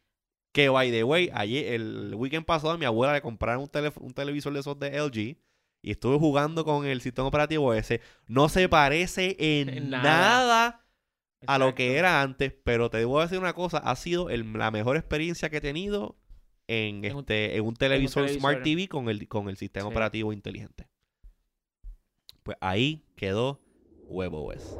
[0.55, 4.01] Que, by the way, ayer, el weekend pasado, a mi abuela le compraron un, telef-
[4.01, 5.37] un televisor de esos de LG
[5.83, 8.01] y estuve jugando con el sistema operativo ese.
[8.29, 10.87] No se parece en En nada, nada.
[11.49, 14.71] a lo que era antes, pero te debo decir una cosa, ha sido el- la
[14.71, 16.17] mejor experiencia que he tenido
[16.69, 18.63] en, En un- este, en un televisor Smart televisor.
[18.63, 19.93] TV con el, con el sistema Sí.
[19.93, 20.87] operativo inteligente.
[22.45, 23.61] Pues ahí quedó
[24.07, 24.79] WebOS.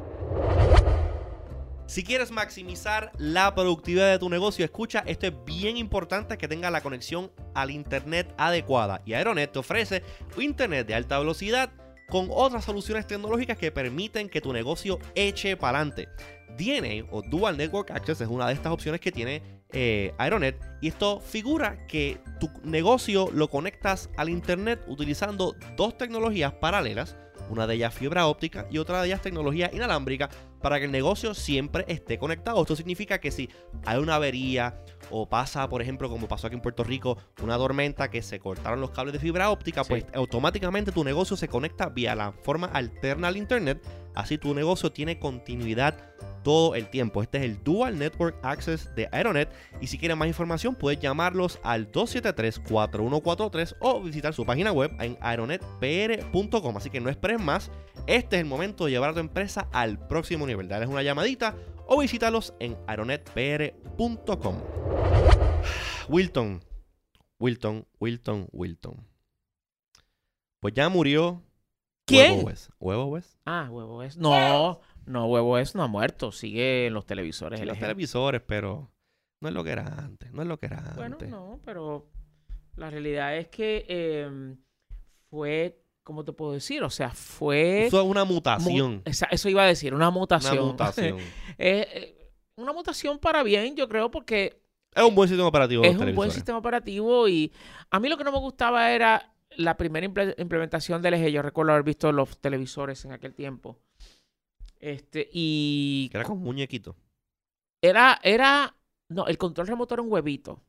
[1.87, 6.71] Si quieres maximizar la productividad de tu negocio, escucha, esto es bien importante que tenga
[6.71, 9.03] la conexión al internet adecuada.
[9.05, 10.03] Y Aeronet te ofrece
[10.39, 11.71] internet de alta velocidad
[12.09, 16.09] con otras soluciones tecnológicas que permiten que tu negocio eche para adelante.
[16.57, 19.43] DNA o Dual Network Access es una de estas opciones que tiene
[19.73, 26.53] eh, Aeronet y esto figura que tu negocio lo conectas al internet utilizando dos tecnologías
[26.53, 27.17] paralelas,
[27.51, 30.31] una de ellas fibra óptica y otra de ellas tecnología inalámbrica
[30.65, 32.63] para que el negocio siempre esté conectado.
[32.63, 33.51] Esto significa que si
[33.85, 38.11] hay una avería o pasa, por ejemplo, como pasó aquí en Puerto Rico, una tormenta
[38.11, 39.89] que se cortaron los cables de fibra óptica, Sí.
[39.91, 43.83] pues automáticamente tu negocio se conecta vía la forma alterna al internet.
[44.15, 45.97] Así tu negocio tiene continuidad
[46.45, 47.23] todo el tiempo.
[47.23, 49.49] Este es el Dual Network Access de Aeronet.
[49.81, 55.17] Y si quieres más información, puedes llamarlos al 273-4143 o visitar su página web en
[55.21, 56.77] aeronetpr.com.
[56.77, 57.71] Así que no esperes más.
[58.07, 60.69] Este es el momento de llevar a tu empresa al próximo nivel.
[60.69, 61.55] Dales una llamadita
[61.87, 64.57] o visítalos en aeronetpr.com.
[66.09, 66.63] Wilton,
[67.39, 69.07] Wilton, Wilton, Wilton.
[70.61, 71.43] Pues ya murió.
[72.07, 72.39] ¿Quién?
[72.39, 72.71] WebOS.
[72.81, 73.39] WebOS.
[73.47, 74.17] Ah, huevo es.
[74.17, 76.33] No, no, huevo es no ha muerto.
[76.33, 77.61] Sigue en los televisores.
[77.61, 78.91] Sí, los televisores, pero
[79.41, 80.33] no es lo que era antes.
[80.33, 81.31] No es lo que era Bueno, antes.
[81.31, 82.11] no, pero
[82.77, 84.57] la realidad es que eh,
[85.31, 86.83] fue, ¿cómo te puedo decir?
[86.85, 87.87] O sea, fue...
[87.87, 89.03] Eso es una mu- mutación.
[89.05, 90.67] esa- eso iba a decir, una Una mutación.
[90.67, 91.19] mutación.
[91.59, 94.61] Eh, eh, una mutación para bien, yo creo, porque
[94.95, 95.83] Es un buen sistema operativo.
[95.85, 97.53] es un buen sistema operativo y
[97.91, 101.33] a mí lo que no me gustaba era la primera imple- implementación del eje.
[101.33, 103.79] Yo recuerdo haber visto los televisores en aquel tiempo.
[104.79, 106.97] Este, y era como un muñequito.
[107.81, 108.77] era, era,
[109.09, 110.61] no, el control remoto era un huevito.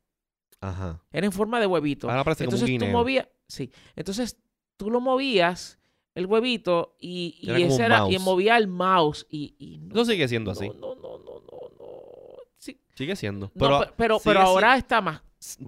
[0.61, 1.01] Ajá.
[1.11, 2.09] Era en forma de huevito.
[2.09, 3.71] Ahora parece como un Entonces tú movías, sí.
[3.95, 4.37] Entonces
[4.77, 5.79] tú lo movías,
[6.15, 9.25] el huevito, y, y Era ese era, y movía el mouse.
[9.29, 10.67] Y, y no, No sigue siendo así.
[10.69, 11.85] no, no, no, no, no, no.
[12.57, 12.79] Sí.
[12.95, 13.47] Sigue siendo.
[13.47, 15.21] No, Pero, pe- pero, sigue pero ahora está más.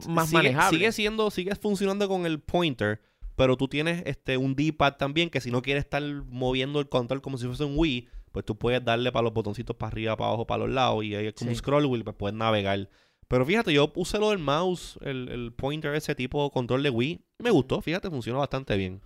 [0.07, 0.77] más sigue, manejable.
[0.77, 3.01] Sigue siendo, sigue funcionando con el pointer,
[3.35, 7.21] pero tú tienes este un D-pad también que si no quieres estar moviendo el control
[7.21, 10.29] como si fuese un Wii, pues tú puedes darle para los botoncitos para arriba, para
[10.29, 12.89] abajo, para los lados y ahí es como un scroll wheel, pues puedes navegar.
[13.27, 17.21] Pero fíjate, yo puse lo del mouse, el, el pointer, ese tipo control de Wii.
[17.39, 19.01] Me gustó, fíjate, funcionó bastante bien.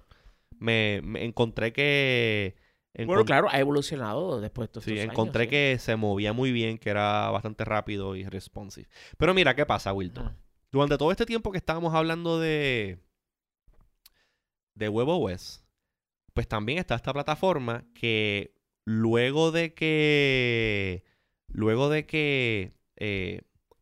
[0.60, 2.56] Me, me encontré que...
[3.06, 5.50] Bueno, claro, ha evolucionado después de Sí, estos años, encontré sí.
[5.50, 8.88] que se movía muy bien, que era bastante rápido y responsive.
[9.18, 10.36] Pero mira, ¿qué pasa, Wilton?
[10.72, 13.00] Durante todo este tiempo que estábamos hablando de
[14.76, 15.64] de WebOS,
[16.34, 18.54] pues también está esta plataforma que
[18.86, 21.04] luego de que
[21.48, 23.42] luego de que eh,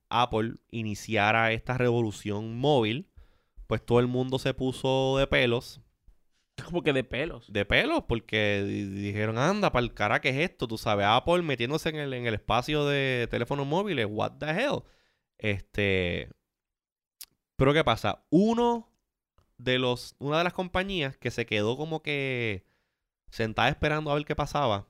[0.09, 3.09] Apple iniciara esta revolución móvil,
[3.67, 5.81] pues todo el mundo se puso de pelos,
[6.65, 7.51] Como que de pelos.
[7.53, 10.67] de pelos, porque di- dijeron, anda, para el cara, ¿qué es esto?
[10.67, 14.83] Tú sabes, Apple metiéndose en el, en el espacio de teléfonos móviles, what the hell.
[15.37, 16.29] Este,
[17.55, 18.25] pero ¿qué pasa?
[18.29, 18.89] Uno
[19.57, 22.65] de los, una de las compañías que se quedó como que
[23.29, 24.87] sentada esperando a ver qué pasaba,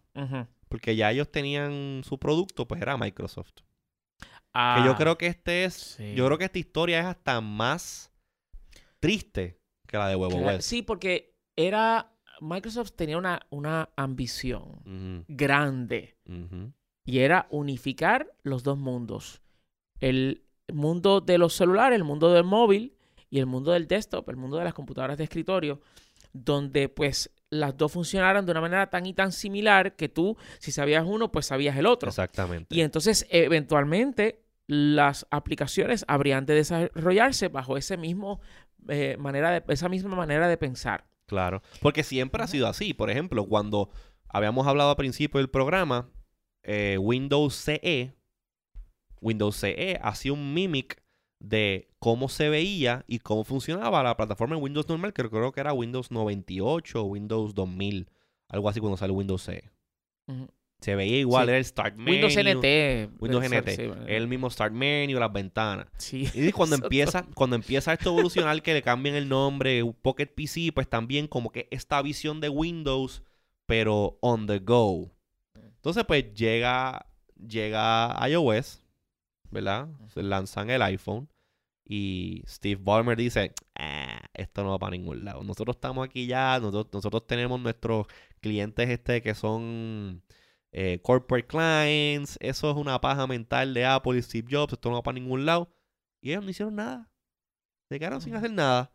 [0.69, 3.51] porque ya ellos tenían su producto, pues era Microsoft.
[4.53, 6.13] Ah, que yo creo que este es, sí.
[6.15, 8.12] yo creo que esta historia es hasta más
[8.99, 10.65] triste que la de Cla- WebOS.
[10.65, 12.12] Sí, porque era.
[12.41, 16.15] Microsoft tenía una, una ambición grande
[17.03, 19.41] y era unificar los dos mundos.
[19.99, 22.95] El mundo de los celulares, el mundo del móvil
[23.29, 25.81] y el mundo del desktop, el mundo de las computadoras de escritorio,
[26.31, 30.71] donde pues las dos funcionaran de una manera tan y tan similar que tú, si
[30.71, 32.09] sabías uno, pues sabías el otro.
[32.09, 32.75] Exactamente.
[32.75, 38.39] Y entonces, eventualmente, las aplicaciones habrían de desarrollarse bajo ese mismo,
[38.88, 41.07] eh, manera de, esa misma manera de pensar.
[41.25, 42.93] Claro, porque siempre ha sido así.
[42.93, 43.89] Por ejemplo, cuando
[44.27, 46.09] habíamos hablado al principio del programa,
[46.63, 48.13] eh, Windows CE,
[49.21, 51.01] Windows CE hacía un mimic
[51.39, 55.59] de cómo se veía y cómo funcionaba la plataforma en Windows normal, que creo que
[55.59, 58.09] era Windows 98 o Windows 2000,
[58.47, 59.69] algo así cuando sale Windows CE.
[60.27, 60.47] Ujú.
[60.79, 61.49] Se veía igual, Sí.
[61.49, 62.12] era el Start Menu.
[62.12, 63.09] Windows NT.
[63.19, 64.07] Windows NT, sí, bueno.
[64.07, 65.88] el mismo Start Menu, las ventanas.
[65.97, 66.29] Sí.
[66.33, 70.71] Y cuando empieza, cuando empieza esto a evolucionar, que le cambien el nombre, Pocket PC,
[70.73, 73.23] pues también como que esta visión de Windows,
[73.65, 75.12] pero on the go.
[75.55, 77.07] Entonces, pues llega,
[77.45, 78.81] llega iOS,
[79.51, 79.89] ¿verdad?
[80.13, 81.27] Se lanzan el iPhone
[81.91, 85.43] y Steve Ballmer dice, "Ah, esto no va para ningún lado.
[85.43, 88.06] Nosotros estamos aquí ya, nosotros, nosotros tenemos nuestros
[88.41, 90.21] clientes este que son
[90.71, 94.97] eh, corporate clients, eso es una paja mental de Apple y Steve Jobs, esto no
[94.97, 95.73] va para ningún lado.
[96.21, 97.10] Y ellos no hicieron nada.
[97.89, 98.38] Se quedaron sin Ujú.
[98.38, 98.91] hacer nada.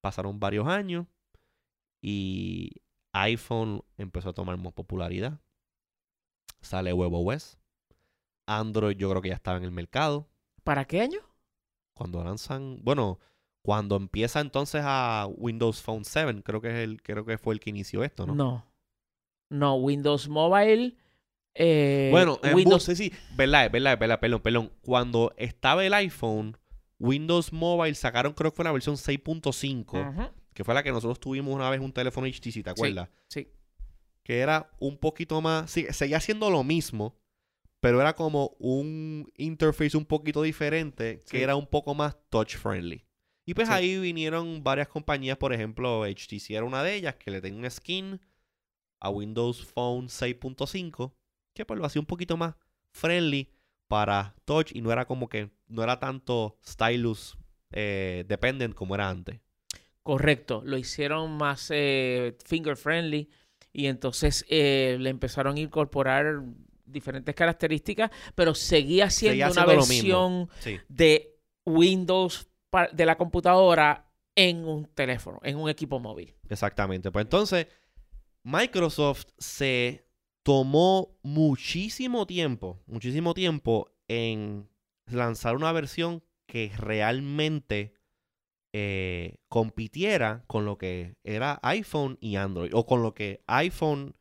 [0.00, 1.06] Pasaron varios años
[2.00, 2.70] y
[3.12, 5.38] iPhone empezó a tomar más popularidad.
[6.62, 7.58] Sale WebOS.
[8.46, 10.26] Android yo creo que ya estaba en el mercado.
[10.64, 11.20] ¿Para qué año?
[11.98, 13.18] Cuando lanzan, bueno,
[13.60, 17.60] cuando empieza entonces a Windows Phone 7, creo que es el creo que fue el
[17.60, 18.34] que inició esto, ¿no?
[18.36, 18.64] No.
[19.50, 20.96] No, Windows Mobile.
[21.54, 22.84] eh, Bueno, en Windows.
[22.84, 24.72] sí, sí, verdad, verdad, verdad, perdón, perdón.
[24.82, 26.56] Cuando estaba el iPhone,
[27.00, 31.18] Windows Mobile sacaron, creo que fue la versión 6.5, Ujú, que fue la que nosotros
[31.18, 33.08] tuvimos una vez un teléfono HTC, ¿te acuerdas?
[33.28, 33.48] Sí.
[34.22, 37.16] Que era un poquito más, sí, seguía siendo lo mismo,
[37.80, 41.42] pero era como un interface un poquito diferente, que Sí.
[41.42, 43.04] era un poco más touch friendly.
[43.46, 43.74] Y pues Sí.
[43.74, 47.70] ahí vinieron varias compañías, por ejemplo, HTC era una de ellas, que le tenía un
[47.70, 48.20] skin
[49.00, 51.14] a Windows Phone 6.5,
[51.54, 52.56] que pues lo hacía un poquito más
[52.92, 53.50] friendly
[53.86, 57.38] para touch y no era como que, no era tanto stylus
[57.70, 59.40] eh, dependent como era antes.
[60.02, 60.62] Correcto.
[60.64, 63.28] Lo hicieron más eh, finger friendly.
[63.72, 66.42] Y entonces eh, le empezaron a incorporar
[66.90, 70.78] diferentes características, pero seguía siendo Seguía una versión Sí.
[70.88, 72.48] de Windows
[72.92, 76.34] de la computadora en un teléfono, en un equipo móvil.
[76.48, 77.10] Exactamente.
[77.10, 77.66] Pues entonces,
[78.42, 80.06] Microsoft se
[80.42, 84.68] tomó muchísimo tiempo, muchísimo tiempo en
[85.06, 87.94] lanzar una versión que realmente
[88.72, 94.14] eh, compitiera con lo que era iPhone y Android, o con lo que iPhone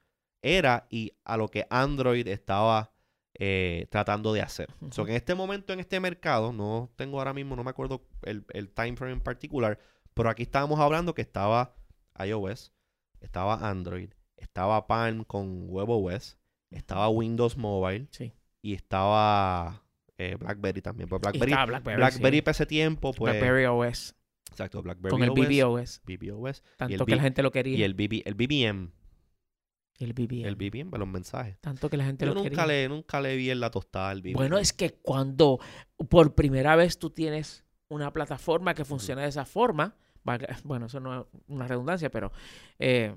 [0.55, 2.91] era y a lo que Android estaba
[3.39, 4.69] eh, tratando de hacer.
[4.91, 5.05] So, Ujú.
[5.05, 8.45] que en este momento, en este mercado, no tengo ahora mismo, no me acuerdo el,
[8.53, 9.79] el time frame en particular,
[10.13, 11.75] pero aquí estábamos hablando que estaba
[12.23, 12.73] iOS,
[13.21, 16.37] estaba Android, estaba Palm con WebOS,
[16.71, 18.33] estaba Windows Mobile Sí.
[18.61, 19.83] y estaba
[20.17, 21.07] eh, BlackBerry también.
[21.07, 21.97] Pues BlackBerry, BlackBerry.
[21.97, 22.41] BlackBerry sí.
[22.41, 23.33] para ese tiempo, pues...
[23.33, 24.15] BlackBerry OS.
[24.49, 26.01] Exacto, BlackBerry Con el OS, BBOS.
[26.05, 27.77] BBOS Tanto el que B- la gente lo quería.
[27.77, 28.91] y el, BB, el BBM.
[29.99, 30.45] El BBM.
[30.47, 31.57] El BBM, para los mensajes.
[31.59, 32.65] Tanto que la gente Yo lo nunca quería.
[32.67, 34.33] le, nunca le vi en la tostada BBM.
[34.33, 35.59] Bueno, es que cuando
[36.09, 39.95] por primera vez tú tienes una plataforma que funciona de esa forma,
[40.63, 42.31] bueno, eso no es una redundancia, pero,
[42.79, 43.15] eh,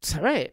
[0.00, 0.52] ¿sabes?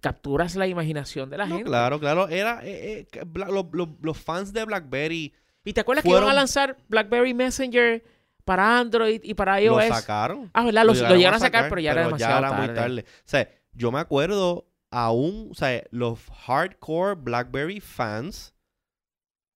[0.00, 1.68] Capturas la imaginación de la No, gente.
[1.70, 2.28] claro, claro.
[2.28, 5.34] Era, eh, eh, los, los- los fans de BlackBerry
[5.64, 8.02] ¿Y te acuerdas que iban a lanzar BlackBerry Messenger
[8.44, 9.88] para Android y para lo iOS?
[9.88, 10.50] sacaron.
[10.54, 10.84] Ah, ¿verdad?
[10.84, 12.66] Lo, lo llegaron a sacar, pero ya era demasiado era tarde.
[12.66, 13.04] muy tarde.
[13.08, 18.54] O sea, yo me acuerdo aún, o sea, los hardcore BlackBerry fans,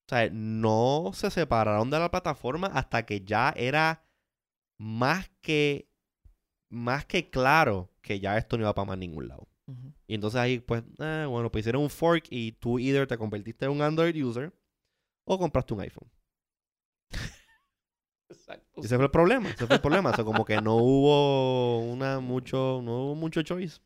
[0.06, 4.04] o sea, no se separaron de la plataforma hasta que ya era
[4.78, 5.88] más que,
[6.70, 9.48] más que claro que ya esto no iba para más ningún lado.
[10.06, 13.66] Y entonces ahí, pues, eh, bueno, pues hicieron un fork y tú either te convertiste
[13.66, 14.50] en un Android user
[15.26, 16.10] o compraste un iPhone.
[18.30, 18.80] Exacto.
[18.82, 20.10] Ese fue el problema, ese fue el problema.
[20.10, 23.80] O sea, como que no hubo una mucho, no hubo mucho choice.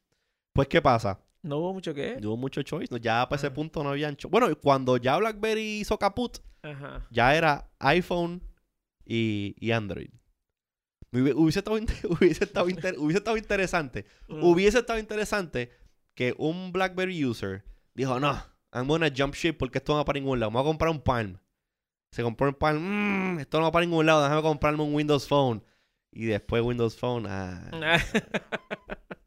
[0.54, 1.18] Pues, ¿qué pasa?
[1.42, 2.18] No hubo mucho que.
[2.20, 2.88] No hubo mucho choice.
[2.90, 3.54] no, Ya para ese Ajá.
[3.54, 4.30] punto no habían choice.
[4.30, 7.06] Bueno, cuando ya BlackBerry hizo caput, Ajá.
[7.10, 8.42] ya era iPhone
[9.04, 10.10] y, y Android.
[11.12, 11.76] Hubi- Hubiese estado,
[12.20, 14.06] hubiese, estado inter- hubiese estado interesante.
[14.28, 14.44] Mm.
[14.44, 15.70] Hubiese estado interesante
[16.14, 18.32] que un BlackBerry user dijo, no,
[18.72, 20.50] I'm gonna jump ship porque esto no va para ningún lado.
[20.50, 21.38] Me voy a comprar un Palm.
[22.12, 23.34] Se compró un Palm.
[23.36, 24.22] "Mm, esto no va para ningún lado.
[24.22, 25.62] Déjame comprarme un Windows Phone.
[26.12, 27.26] Y después Windows Phone.
[27.26, 27.70] ah.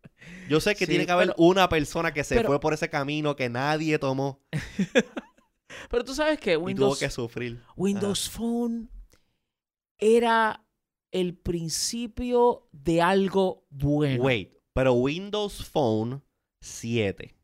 [0.50, 2.74] Yo sé que Sí, tiene que haber pero- una persona que se pero- fue por
[2.74, 4.42] ese camino que nadie tomó
[5.90, 7.62] Pero tú sabes que y tuvo Windows, que sufrir.
[7.76, 8.90] Windows Phone
[9.98, 10.64] era
[11.12, 14.24] el principio de algo bueno.
[14.24, 16.24] Wait, pero Windows Phone
[16.62, 17.36] 7,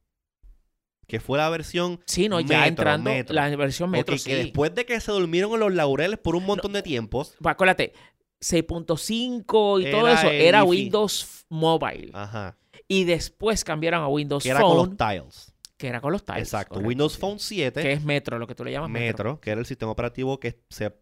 [1.07, 3.33] que fue la versión Sí, no, ya Metro, entrando Metro.
[3.35, 4.29] la versión Metro, sí.
[4.29, 7.51] que después de que se durmieron en los laureles por un montón de tiempo, Va,
[7.51, 7.93] Acuérdate,
[8.41, 10.63] 6.5 y todo eso era.
[10.63, 12.11] Windows Mobile.
[12.13, 12.57] ajá,
[12.91, 15.53] Y después cambiaron a Windows que era con Phone, los tiles.
[15.77, 16.41] que era con los tiles.
[16.43, 17.19] Exacto, correcto, Windows sí.
[17.19, 19.07] Phone 7, Que es Metro, lo que tú le llamas Metro.
[19.31, 20.93] Metro, que era el sistema operativo que se,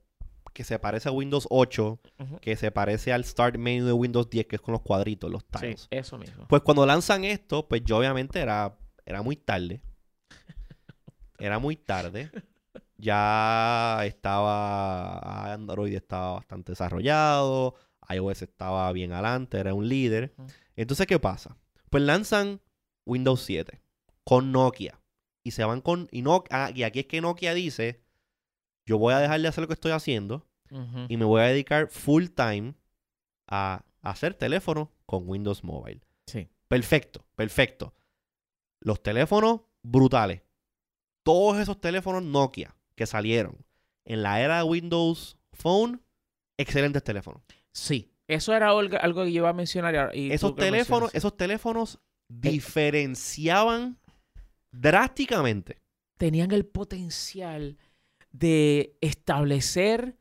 [0.53, 2.39] que se parece a Windows 8, Ujú.
[2.39, 5.41] que se parece al Start Menu de Windows 10, que es con los cuadritos, los
[5.43, 5.87] Sí, tiles.
[5.89, 6.45] eso mismo.
[6.47, 9.81] Pues cuando lanzan esto, pues yo obviamente era, era muy tarde.
[11.39, 12.29] Era muy tarde.
[12.97, 17.75] Ya estaba Android estaba bastante desarrollado,
[18.09, 20.33] iOS estaba bien adelante, era un líder.
[20.75, 21.55] Entonces, ¿qué pasa?
[21.89, 22.61] Pues lanzan
[23.05, 23.81] Windows 7
[24.23, 25.01] con Nokia
[25.43, 28.01] y se van con y, no, ah, y aquí es que Nokia dice,
[28.85, 30.45] yo voy a dejar de hacer lo que estoy haciendo
[31.07, 32.75] y me voy a dedicar full time
[33.47, 36.01] a hacer teléfono con Windows Mobile.
[36.27, 36.47] Sí.
[36.67, 37.95] Perfecto, perfecto.
[38.79, 40.43] Los teléfonos brutales.
[41.23, 43.65] Todos esos teléfonos Nokia que salieron
[44.05, 46.03] en la era de Windows Phone,
[46.57, 47.41] excelentes teléfonos.
[47.71, 48.13] Sí.
[48.29, 50.11] Eso era algo, que yo iba a mencionar.
[50.15, 51.99] y Esos teléfonos, esos teléfonos
[52.31, 53.97] diferenciaban
[54.71, 55.77] drásticamente.
[56.17, 57.77] tenían el potencial
[58.31, 60.15] de establecer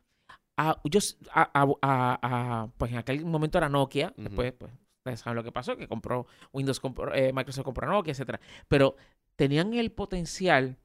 [0.58, 1.00] a, yo
[1.32, 2.18] a- a- a-
[2.62, 5.86] a- pues en aquel momento era Nokia, después pues ustedes saben lo que pasó, que
[5.88, 8.96] compró Windows, compró, eh, Microsoft compró Nokia, etcétera, pero
[9.36, 10.78] tenían el potencial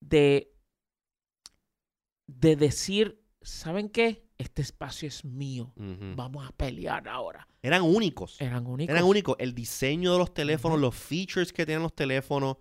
[0.00, 0.48] de
[2.28, 4.24] de decir, ¿saben qué?
[4.38, 5.72] Este espacio es mío.
[5.76, 7.46] Vamos a pelear ahora.
[7.62, 8.40] Eran únicos.
[8.40, 8.92] Eran únicos.
[8.92, 9.36] Eran únicos.
[9.38, 12.56] El diseño de los teléfonos, los features que tenían los teléfonos,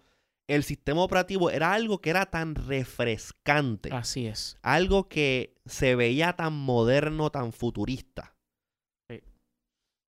[0.47, 3.89] el sistema operativo, era algo que era tan refrescante.
[3.91, 4.57] Así es.
[4.61, 8.35] Algo que se veía tan moderno, tan futurista.
[9.09, 9.23] Sí.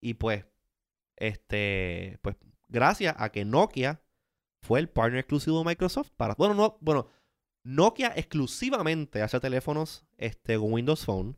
[0.02, 0.46] Y pues,
[1.18, 2.36] este, pues,
[2.68, 4.02] gracias a que Nokia
[4.62, 6.36] fue el partner exclusivo de Microsoft para.
[6.36, 7.08] Bueno, no, bueno,
[7.64, 11.38] Nokia exclusivamente hace teléfonos este, con Windows Phone.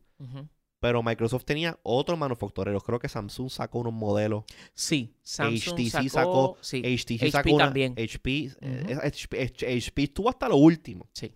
[0.80, 2.84] Pero Microsoft tenía otros manufactureros.
[2.84, 4.44] Creo que Samsung sacó unos modelos.
[4.74, 7.94] Sí, Samsung HTC sacó, sí, HTC HP sacó una- también.
[7.98, 8.98] HP, eh.
[9.02, 9.42] HP,
[9.78, 11.08] HP estuvo hasta lo último.
[11.14, 11.34] Sí.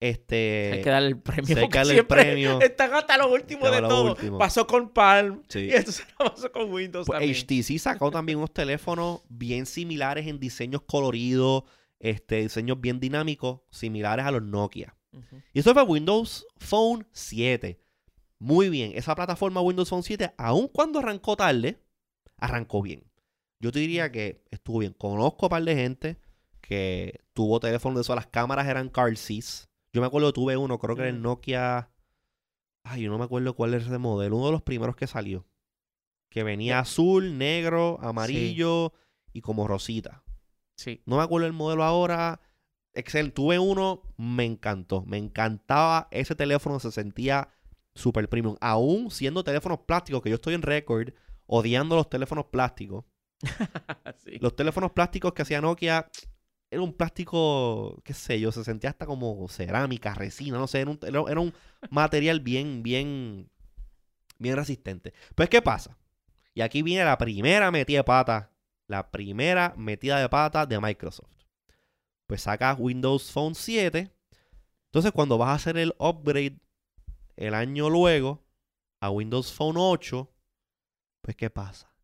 [0.00, 0.70] Este.
[0.74, 1.56] Hay que darle el premio.
[1.58, 2.60] hay que darle el premio.
[2.60, 4.12] Están hasta lo último de lo todo.
[4.12, 4.38] último.
[4.38, 5.42] Pasó con Palm.
[5.48, 5.60] Sí.
[5.66, 7.34] Y entonces pasó con Windows Pues también.
[7.62, 11.64] HTC sacó también unos teléfonos bien similares en diseños coloridos,
[11.98, 14.94] este, diseños bien dinámicos, similares a los Nokia.
[15.52, 17.80] Y eso fue Windows Phone 7.
[18.40, 21.82] Muy bien, esa plataforma Windows Phone 7, aun cuando arrancó tarde,
[22.36, 23.04] arrancó bien.
[23.60, 24.92] Yo te diría que estuvo bien.
[24.92, 26.16] Conozco a un par de gente
[26.60, 29.68] que tuvo teléfono de eso, las cámaras eran car seats.
[29.92, 31.22] Yo me acuerdo, tuve uno, creo que era el Mm.
[31.22, 31.90] Nokia.
[32.84, 35.46] Ay, yo no me acuerdo cuál es ese modelo, uno de los primeros que salió.
[36.30, 38.92] Que venía azul, negro, amarillo
[39.32, 40.22] y como rosita.
[40.76, 41.02] Sí.
[41.06, 42.40] No me acuerdo el modelo ahora.
[42.92, 45.04] Excel, tuve uno, me encantó.
[45.06, 47.48] Me encantaba ese teléfono, se sentía
[47.98, 48.56] super premium.
[48.60, 51.10] Aún siendo teléfonos plásticos, que yo estoy en récord
[51.46, 53.04] odiando los teléfonos plásticos.
[54.24, 54.38] sí.
[54.40, 56.08] Los teléfonos plásticos que hacía Nokia
[56.70, 60.90] era un plástico, qué sé yo, se sentía hasta como cerámica, resina, no sé, era
[60.90, 61.54] un, era- un
[61.90, 63.50] material bien, bien,
[64.38, 65.14] bien resistente.
[65.34, 65.96] Pues, ¿qué pasa?
[66.54, 68.52] Y aquí viene la primera metida de pata,
[68.86, 71.32] la primera metida de pata de Microsoft.
[72.26, 74.12] Pues saca Windows Phone 7.
[74.86, 76.58] Entonces, cuando vas a hacer el upgrade
[77.38, 78.44] el año luego
[79.00, 80.28] a Windows Phone 8,
[81.22, 81.94] pues, ¿qué pasa?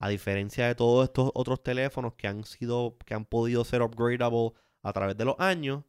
[0.00, 4.52] A diferencia de todos estos otros teléfonos que han sido, que han podido ser upgradable
[4.82, 5.84] a través de los años,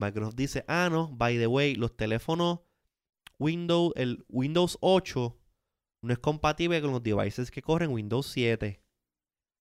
[0.00, 2.60] Microsoft dice, ah, no, by the way, los teléfonos
[3.38, 5.38] Windows, el Windows 8
[6.02, 8.82] no es compatible con los devices que corren Windows 7.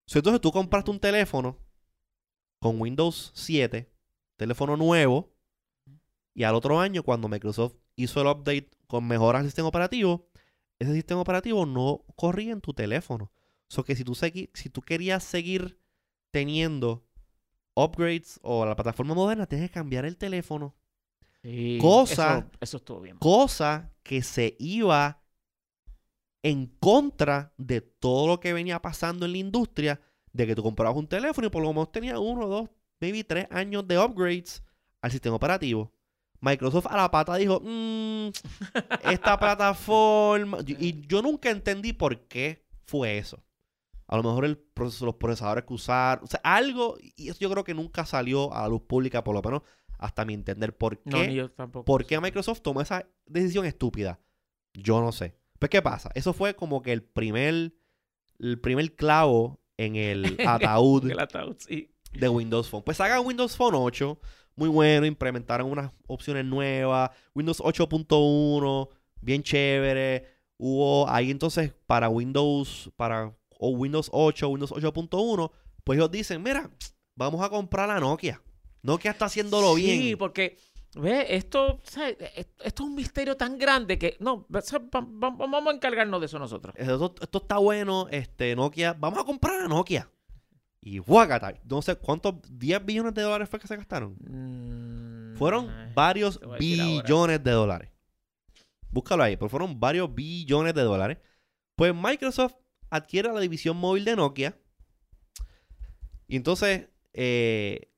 [0.07, 1.59] So, entonces tú compraste un teléfono
[2.59, 3.91] con Windows 7,
[4.37, 5.35] teléfono nuevo,
[6.33, 10.27] y al otro año, cuando Microsoft hizo el update con mejoras al sistema operativo,
[10.79, 13.31] ese sistema operativo no corría en tu teléfono.
[13.67, 15.79] So que si tú, segui- si tú querías seguir
[16.31, 17.05] teniendo
[17.75, 20.75] upgrades o la plataforma moderna, tienes que cambiar el teléfono.
[21.41, 23.17] Sí, Cosa- Eso, eso estuvo bien.
[23.17, 25.21] Cosa que se iba
[26.43, 30.01] en contra de todo lo que venía pasando en la industria,
[30.33, 32.69] de que tú comprabas un teléfono y por lo menos tenía uno, dos,
[32.99, 34.63] maybe tres años de upgrades
[35.01, 35.91] al sistema operativo.
[36.41, 38.29] Microsoft a la pata dijo, "Mm,
[39.09, 40.57] esta plataforma...
[40.67, 43.43] Y yo nunca entendí por qué fue eso.
[44.07, 47.49] A lo mejor el proceso, los procesadores que usar, o sea, algo, y eso yo
[47.49, 49.61] creo que nunca salió a la luz pública, por lo menos
[49.97, 51.09] hasta mi entender por qué.
[51.09, 51.85] No, ni yo tampoco.
[51.85, 54.19] ¿Por qué Microsoft tomó esa decisión estúpida?
[54.73, 55.35] Yo no sé.
[55.59, 56.09] Pues, ¿qué pasa?
[56.15, 57.73] Eso fue como que el primer,
[58.39, 61.91] el primer clavo en el ataúd El ataúd, sí.
[62.13, 62.83] De Windows Phone.
[62.83, 64.19] Pues hagan Windows Phone 8,
[64.55, 68.89] muy bueno, implementaron unas opciones nuevas, Windows 8.1,
[69.21, 70.25] bien chévere.
[70.57, 75.51] Hubo ahí entonces para Windows, para o Windows 8, Windows 8.1,
[75.83, 76.69] pues ellos dicen, mira,
[77.15, 78.41] vamos a comprar a Nokia.
[78.83, 80.17] Nokia está haciéndolo Sí, bien.
[80.17, 80.57] porque,
[80.95, 82.17] ve, esto, ¿sabes?
[82.35, 86.73] Esto es un misterio tan grande que, no, vamos a encargarnos de eso nosotros.
[86.77, 90.09] Esto, esto está bueno, este, Nokia, vamos a comprar a Nokia.
[90.83, 94.15] Y guacata, no sé cuántos, 10 billones de dólares fue que se gastaron.
[94.19, 97.89] Mm, Fueron ay, varios billones de dólares.
[98.89, 101.19] Búscalo ahí, pero fueron varios billones de dólares.
[101.75, 102.55] Pues Microsoft
[102.89, 104.57] adquiere la división móvil de Nokia.
[106.27, 107.91] Y entonces eh,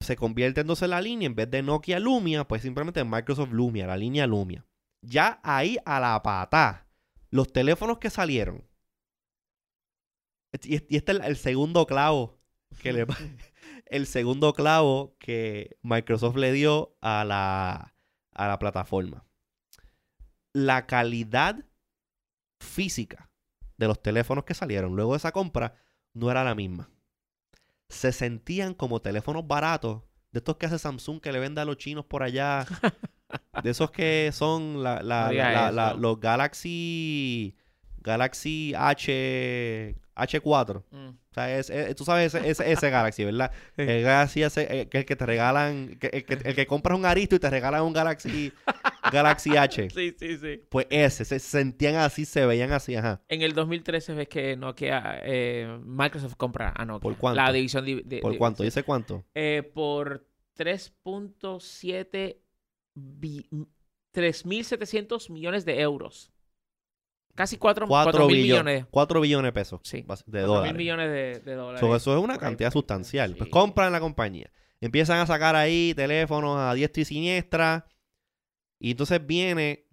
[0.00, 3.96] se convierte entonces la línea, en vez de Nokia Lumia, pues simplemente Microsoft Lumia, la
[3.96, 4.64] línea Lumia.
[5.02, 6.86] Ya ahí a la pata,
[7.30, 8.65] los teléfonos que salieron.
[10.64, 12.38] Y, y este es el segundo clavo
[12.82, 13.06] que le
[13.86, 17.94] el segundo clavo que Microsoft le dio a la,
[18.32, 19.24] a la plataforma.
[20.52, 21.64] La calidad
[22.60, 23.30] física
[23.76, 25.74] de los teléfonos que salieron luego de esa compra
[26.14, 26.88] no era la misma.
[27.88, 30.02] Se sentían como teléfonos baratos,
[30.32, 32.66] de estos que hace Samsung que le vende a los chinos por allá,
[33.62, 35.32] de esos que son la- No
[35.94, 37.54] los Galaxy
[37.98, 40.82] Galaxy H H4.
[40.90, 41.08] Mm.
[41.08, 43.52] O sea, es, es- tú sabes ese, ese, ese Galaxy, ¿verdad?
[43.76, 43.82] Sí.
[43.82, 46.98] El Galaxy ese, eh, que el que te regalan, que- el, que, el que compras
[46.98, 48.52] un Aristo y te regalan un Galaxy,
[49.12, 49.90] Galaxy H.
[49.90, 50.62] Sí, sí, sí.
[50.70, 53.20] Pues ese, se sentían así, se veían así, ajá.
[53.28, 57.02] En el 2013 ves que Nokia, eh, Microsoft compra a Nokia.
[57.02, 57.40] ¿Por cuánto?
[57.42, 58.62] La división de, de- ¿Por cuánto?
[58.62, 59.24] ¿Dice cuánto?
[59.34, 60.26] Eh, por
[60.58, 62.38] 3.7
[62.94, 63.48] bi-
[64.14, 66.32] 3.700 millones de euros.
[67.36, 68.64] Casi 4 4 mil billones.
[68.74, 68.86] millones.
[68.90, 69.80] 4 billones de pesos.
[69.84, 69.98] Sí.
[69.98, 70.74] De 4 mil dólares.
[70.74, 71.80] millones de, de dólares.
[71.80, 73.36] So, eso es una cantidad sustancial.
[73.36, 74.50] Pues compran la compañía.
[74.80, 77.86] Empiezan a sacar ahí teléfonos a diestra y siniestra.
[78.78, 79.84] Y entonces viene.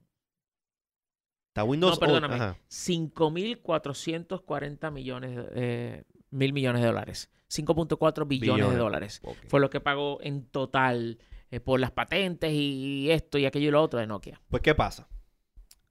[1.49, 2.35] Está Windows No, perdóname.
[2.35, 2.57] Ajá.
[2.69, 7.29] 5.440 millones, eh, mil millones de dólares.
[7.49, 8.71] 5.4 billones, Billones.
[8.71, 9.21] de dólares.
[9.47, 11.19] Fue lo que pagó en total
[11.51, 14.41] eh, por las patentes y esto y aquello y lo otro de Nokia.
[14.49, 15.07] Pues, ¿qué pasa?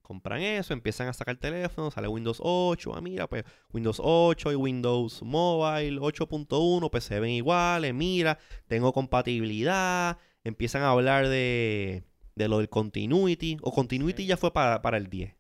[0.03, 2.92] Compran eso, empiezan a sacar teléfono, sale Windows 8.
[2.94, 7.94] Ah, mira, pues Windows 8 y Windows Mobile 8.1, pues se ven iguales.
[7.94, 10.18] Mira, tengo compatibilidad.
[10.44, 13.57] Empiezan a hablar de, de lo del continuity.
[13.62, 15.36] O continuity ya fue para, para el 10.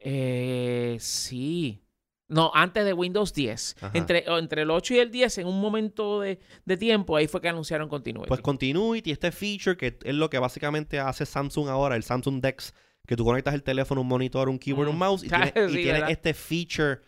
[0.00, 1.84] Eh, sí.
[2.28, 3.76] No, antes de Windows 10.
[3.80, 3.90] Ajá.
[3.96, 7.28] Entre, o entre el 8 y el 10, en un momento de, de tiempo, ahí
[7.28, 8.28] fue que anunciaron Continuity.
[8.28, 12.74] Pues Continuity, este feature que es lo que básicamente hace Samsung ahora, el Samsung Dex,
[13.06, 14.98] que tú conectas el teléfono, un monitor, un keyboard, un Mm.
[14.98, 17.00] mouse y tienes, este feature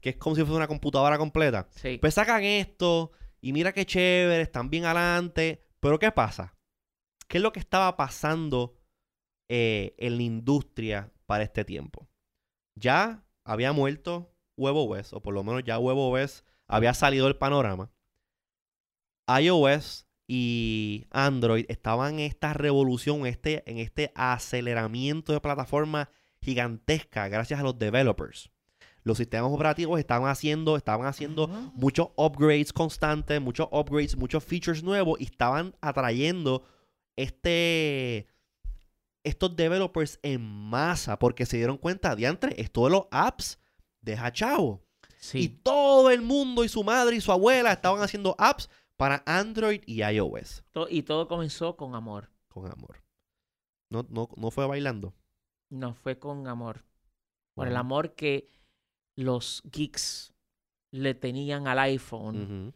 [0.00, 1.68] que es como si fuese una computadora completa.
[1.70, 1.98] sí.
[2.00, 5.64] Pues sacan esto y mira qué chévere, están bien adelante.
[5.80, 6.56] Pero ¿qué pasa?
[7.28, 8.74] ¿Qué es lo que estaba pasando
[9.48, 12.08] eh, en la industria para este tiempo?
[12.74, 17.90] Ya había muerto WebOS, o por lo menos ya WebOS había salido del panorama.
[19.28, 26.10] iOS y Android estaban en esta revolución, este, en este aceleramiento de plataforma
[26.40, 28.50] gigantesca gracias a los developers.
[29.04, 31.72] Los sistemas operativos estaban haciendo, estaban haciendo Ajá.
[31.74, 36.64] muchos upgrades constantes, muchos upgrades, muchos features nuevos y estaban atrayendo
[37.16, 38.28] este
[39.24, 43.58] estos developers en masa porque se dieron cuenta, diantre, esto de los apps
[44.00, 44.84] deja chavo.
[45.34, 49.82] Y todo el mundo y su madre y su abuela estaban haciendo apps para Android
[49.86, 52.30] y iOS y todo comenzó con amor.
[52.48, 53.02] con amor.
[53.90, 55.14] No, no, no fue bailando.
[55.70, 56.84] No, fue con amor.
[57.54, 58.48] Por el amor que
[59.16, 60.32] los geeks
[60.92, 62.74] le tenían al iPhone.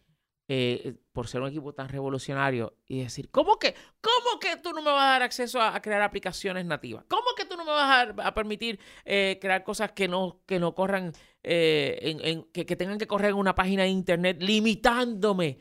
[0.48, 4.80] Eh, por ser un equipo tan revolucionario y decir, ¿cómo que, cómo que tú no
[4.80, 7.04] me vas a dar acceso a, a crear aplicaciones nativas?
[7.08, 10.72] ¿Cómo que tú no me vas a, permitir eh, crear cosas que no, que no
[10.72, 11.12] corran,
[11.42, 15.58] eh, en, en- que, que tengan que correr en una página de internet, limitándome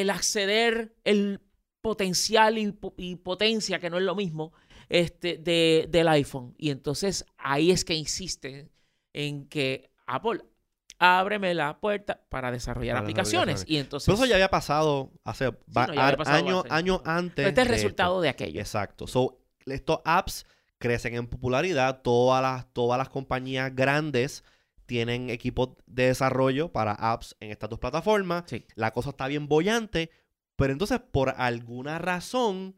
[0.00, 1.40] el acceder, el
[1.80, 4.52] potencial y, po- y potencia, que no es lo mismo,
[4.88, 6.54] este, de, del iPhone?
[6.58, 8.70] Y entonces ahí es que insisten
[9.12, 10.42] en que Apple
[10.98, 13.64] ábreme la puerta para desarrollar Para aplicaciones.
[13.66, 14.06] Y entonces...
[14.06, 17.46] Pero eso ya había pasado hace no, había pasado años hace- años antes.
[17.46, 18.22] este es el resultado esto.
[18.22, 18.60] de aquello.
[18.60, 19.06] Exacto.
[19.06, 20.46] So, estos apps
[20.78, 22.00] crecen en popularidad.
[22.02, 24.42] Todas las, todas las compañías grandes
[24.86, 28.44] tienen equipos de desarrollo para apps en estas dos plataformas.
[28.46, 28.64] Sí.
[28.74, 30.10] La cosa está bien bollante.
[30.56, 32.76] Pero entonces, por alguna razón,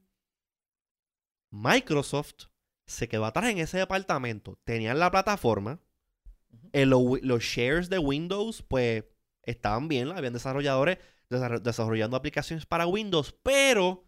[1.50, 2.46] Microsoft
[2.86, 4.58] se quedó atrás en ese departamento.
[4.64, 5.80] Tenían la plataforma.
[6.72, 9.04] Eh, lo- los shares de Windows, pues,
[9.42, 10.08] estaban bien.
[10.10, 10.98] Habían desarrolladores
[11.30, 14.06] desarro- desarrollando aplicaciones para Windows, pero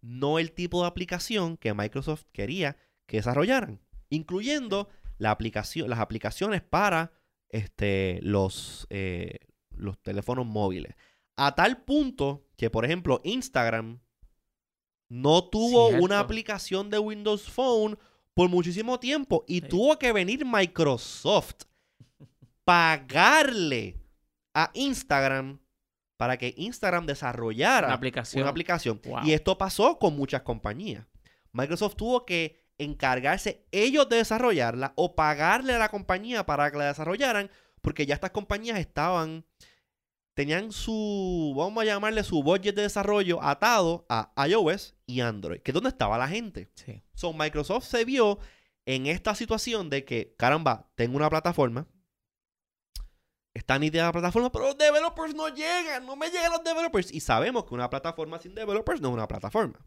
[0.00, 2.76] no el tipo de aplicación que Microsoft quería
[3.06, 4.88] que desarrollaran, incluyendo
[5.18, 7.12] la aplicación, las aplicaciones para
[7.54, 9.38] este, los, eh,
[9.70, 10.94] los teléfonos móviles.
[11.36, 14.00] A tal punto que, por ejemplo, Instagram
[15.08, 16.04] no tuvo Cierto.
[16.04, 17.96] una aplicación de Windows Phone
[18.34, 19.68] por muchísimo tiempo y Sí.
[19.68, 21.62] tuvo que venir Microsoft
[22.64, 24.00] pagarle
[24.54, 25.60] a Instagram
[26.16, 28.42] para que Instagram desarrollara Una aplicación.
[28.42, 29.00] una aplicación.
[29.04, 29.20] Wow.
[29.24, 31.06] Y esto pasó con muchas compañías.
[31.52, 36.86] Microsoft tuvo que encargarse ellos de desarrollarla o pagarle a la compañía para que la
[36.86, 37.50] desarrollaran,
[37.80, 39.44] porque ya estas compañías estaban,
[40.34, 45.70] tenían su, vamos a llamarle su budget de desarrollo atado a iOS y Android, que
[45.70, 46.70] es donde estaba la gente.
[46.74, 47.02] Sí.
[47.14, 48.38] So, Microsoft se vio
[48.86, 51.86] en esta situación de que, caramba, tengo una plataforma.
[53.54, 57.12] Está nítida la plataforma, pero los developers no llegan, no me llegan los developers.
[57.12, 59.78] Y sabemos que una plataforma sin developers no es una plataforma.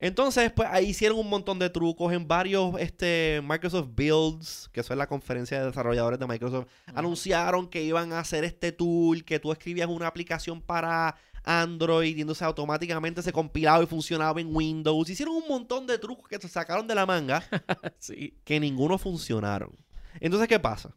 [0.00, 4.92] Entonces, pues ahí hicieron un montón de trucos en varios este, Microsoft Builds, que eso
[4.92, 6.68] es la conferencia de desarrolladores de Microsoft.
[6.94, 12.20] Anunciaron que iban a hacer este tool, que tú escribías una aplicación para Android y
[12.20, 15.10] entonces automáticamente se compilaba y funcionaba en Windows.
[15.10, 17.42] Hicieron un montón de trucos que se sacaron de la manga
[17.98, 18.38] sí.
[18.44, 19.74] que ninguno funcionaron.
[20.20, 20.94] Entonces, ¿qué pasa?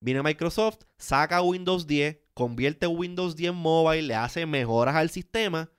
[0.00, 5.70] Viene Microsoft, saca Windows 10, convierte Windows 10 Mobile, le hace mejoras al sistema,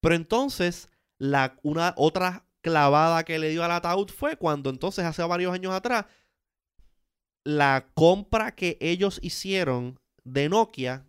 [0.00, 5.22] pero entonces la, una otra clavada que le dio al ataúd fue cuando entonces hace
[5.22, 6.06] varios años atrás
[7.44, 11.06] la compra que ellos hicieron de Nokia,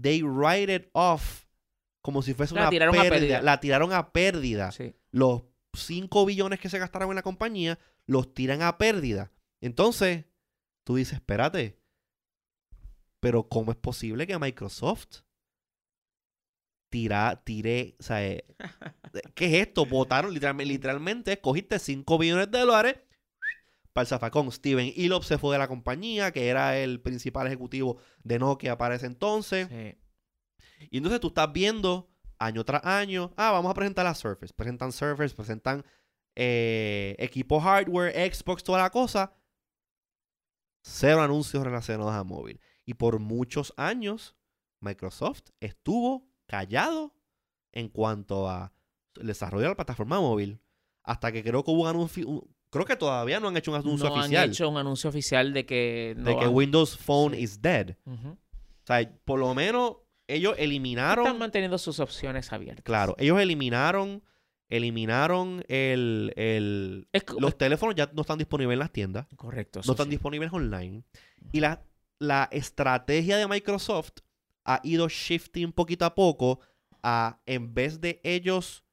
[0.00, 1.44] they write it off
[2.02, 3.02] como si fuese La una pérdida.
[3.10, 3.42] pérdida.
[3.42, 4.94] La tiraron a pérdida Sí.
[5.12, 5.42] los
[5.74, 9.30] 5 billones que se gastaron en la compañía los tiran a pérdida.
[9.60, 10.24] Entonces,
[10.84, 11.78] tú dices, espérate,
[13.20, 15.20] pero ¿cómo es posible que Microsoft
[16.90, 18.44] tira, tire, o sea, eh,
[19.34, 19.86] ¿qué es esto?
[19.86, 22.96] Votaron literalmente, literalmente cogiste 5 billones de dólares
[23.92, 24.50] para el zafacón.
[24.52, 28.96] Steven Elop se fue de la compañía, que era el principal ejecutivo de Nokia para
[28.96, 29.68] ese entonces.
[29.68, 30.88] Sí.
[30.90, 34.52] Y entonces tú estás viendo año tras año, ah, vamos a presentar la Surface.
[34.54, 35.84] Presentan Surface, presentan
[36.34, 39.32] eh, equipo hardware, Xbox, toda la cosa.
[40.82, 42.60] Cero anuncios relacionados a móvil.
[42.86, 44.34] Y por muchos años,
[44.80, 47.14] Microsoft estuvo callado
[47.72, 48.72] en cuanto a
[49.20, 50.60] el desarrollo de la plataforma móvil.
[51.04, 53.76] Hasta que creo que hubo un anuncio, un- creo que todavía no han hecho un
[53.78, 57.34] anuncio no oficial han hecho un anuncio oficial de que no de que Windows Phone
[57.34, 57.42] Sí.
[57.42, 57.96] is dead.
[58.06, 58.36] O
[58.84, 59.96] sea, por lo menos
[60.26, 62.84] ellos eliminaron Están manteniendo sus opciones abiertas.
[62.84, 64.22] Claro, ellos eliminaron,
[64.68, 69.80] eliminaron el, el- Es los teléfonos ya no están disponibles en las tiendas, correcto.
[69.84, 70.10] no están sí.
[70.10, 71.02] disponibles online.
[71.52, 71.82] Y la,
[72.18, 74.18] la estrategia de Microsoft
[74.64, 76.60] ha ido shifting poquito a poco
[77.02, 78.84] a, en vez de ellos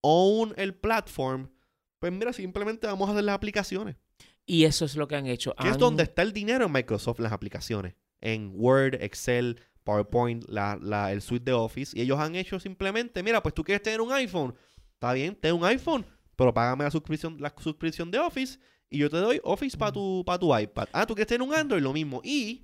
[0.00, 1.50] own el platform,
[1.98, 3.96] pues mira, simplemente vamos a hacer las aplicaciones.
[4.44, 5.54] Y eso es lo que han hecho.
[5.56, 7.94] Que es donde está el dinero en Microsoft, las aplicaciones.
[8.20, 11.98] En Word, Excel, PowerPoint, la, la- el suite de Office.
[11.98, 14.54] Y ellos han hecho simplemente, mira, pues tú quieres tener un iPhone.
[14.92, 16.06] Está bien, ten un iPhone,
[16.36, 18.58] pero págame la suscripción, la suscripción de Office
[18.88, 20.86] y yo te doy Office para tu, pa' tu iPad.
[20.92, 22.20] Ah, tú quieres tener un Android, lo mismo.
[22.24, 22.62] Y,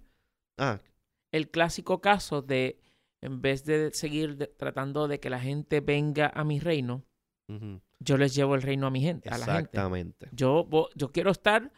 [0.59, 0.79] ah,
[1.33, 2.79] el clásico caso de,
[3.21, 7.05] en vez de seguir de- tratando de que la gente venga a mi reino,
[7.99, 9.59] yo les llevo el reino a mi gente, a la gente.
[9.61, 10.29] exactamente.
[10.33, 11.71] Yo, yo quiero estar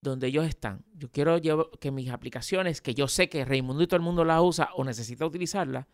[0.00, 0.84] donde ellos están.
[0.94, 4.24] Yo quiero llevar- que mis aplicaciones, que yo sé que Raimundo y todo el mundo
[4.24, 5.86] las usa o necesita utilizarlas,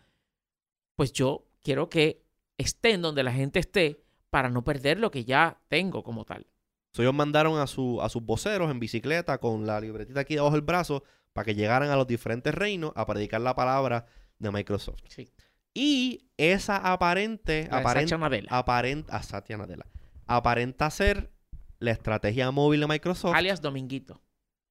[0.96, 2.22] pues yo quiero que
[2.56, 6.46] estén donde la gente esté para no perder lo que ya tengo como tal.
[6.94, 10.54] So, ellos mandaron a, su, a sus voceros en bicicleta con la libretita aquí debajo
[10.54, 14.06] del brazo para que llegaran a los diferentes reinos a predicar la palabra
[14.38, 15.00] de Microsoft.
[15.08, 15.28] Sí.
[15.74, 18.48] Y esa aparente, Satya Nadella.
[18.50, 19.86] aparenta, a Satya Nadella,
[20.26, 21.30] aparenta ser
[21.78, 23.34] la estrategia móvil de Microsoft.
[23.36, 24.20] alias Dominguito.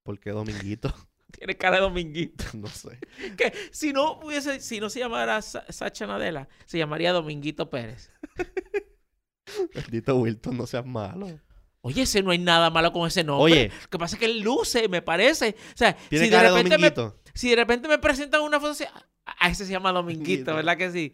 [0.03, 0.93] porque Dominguito,
[1.31, 2.45] Tiene cara de Dominguito.
[2.53, 2.99] no sé.
[3.37, 8.11] que si no hubiese, si no se llamara Sa- Sacha Nadella, se llamaría Dominguito Pérez.
[9.73, 11.39] Bendito Wilton, no seas malo.
[11.87, 13.43] Oye, ese no hay nada malo con ese nombre.
[13.53, 15.55] Oye, Lo que pasa es que él luce, me parece.
[15.73, 17.21] O sea, tiene si de, cara de repente me, Dominguito.
[17.33, 19.05] si de repente me presentan una foto así, a,
[19.39, 20.53] a ese se llama Dominguito.
[20.55, 21.13] ¿verdad que sí?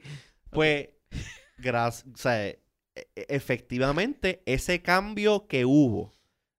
[0.49, 0.89] Pues,
[1.57, 2.59] gracias, o sea, e-
[2.95, 6.11] e- efectivamente, ese cambio que hubo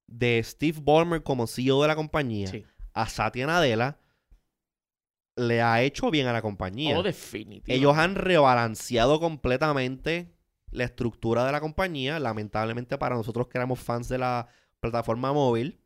[0.06, 2.64] de Steve Ballmer como CEO de la compañía Sí.
[2.92, 3.98] a Satya Nadella
[5.36, 6.96] le ha hecho bien a la compañía.
[6.98, 7.74] Oh, definitivamente.
[7.74, 10.33] Ellos han rebalanceado completamente
[10.74, 14.48] la estructura de la compañía, lamentablemente para nosotros que éramos fans de la
[14.80, 15.80] plataforma móvil,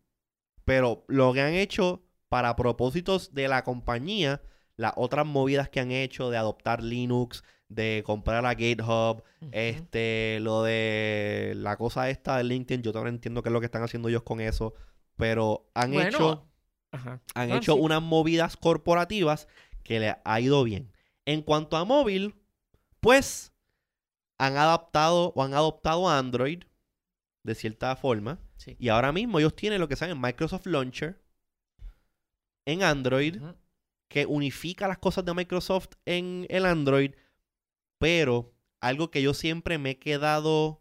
[0.64, 4.42] pero lo que han hecho para propósitos de la compañía,
[4.76, 9.22] las otras movidas que han hecho de adoptar Linux, de comprar a GitHub,
[9.52, 13.66] este, lo de la cosa esta de LinkedIn, yo también entiendo qué es lo que
[13.66, 14.74] están haciendo ellos con eso,
[15.16, 16.44] pero han Bueno, hecho
[16.92, 17.20] Ajá.
[17.34, 17.80] han Ah, hecho sí.
[17.80, 19.48] unas movidas corporativas
[19.82, 20.92] que le ha ido bien.
[21.26, 22.34] En cuanto a móvil,
[23.00, 23.52] pues
[24.38, 26.62] han adaptado o han adoptado Android
[27.42, 28.38] de cierta forma.
[28.56, 28.76] Sí.
[28.78, 31.20] Y ahora mismo ellos tienen lo que saben Microsoft Launcher
[32.66, 33.40] en Android
[34.08, 37.12] que unifica las cosas de Microsoft en el Android.
[37.98, 40.80] Pero algo que yo siempre me he quedado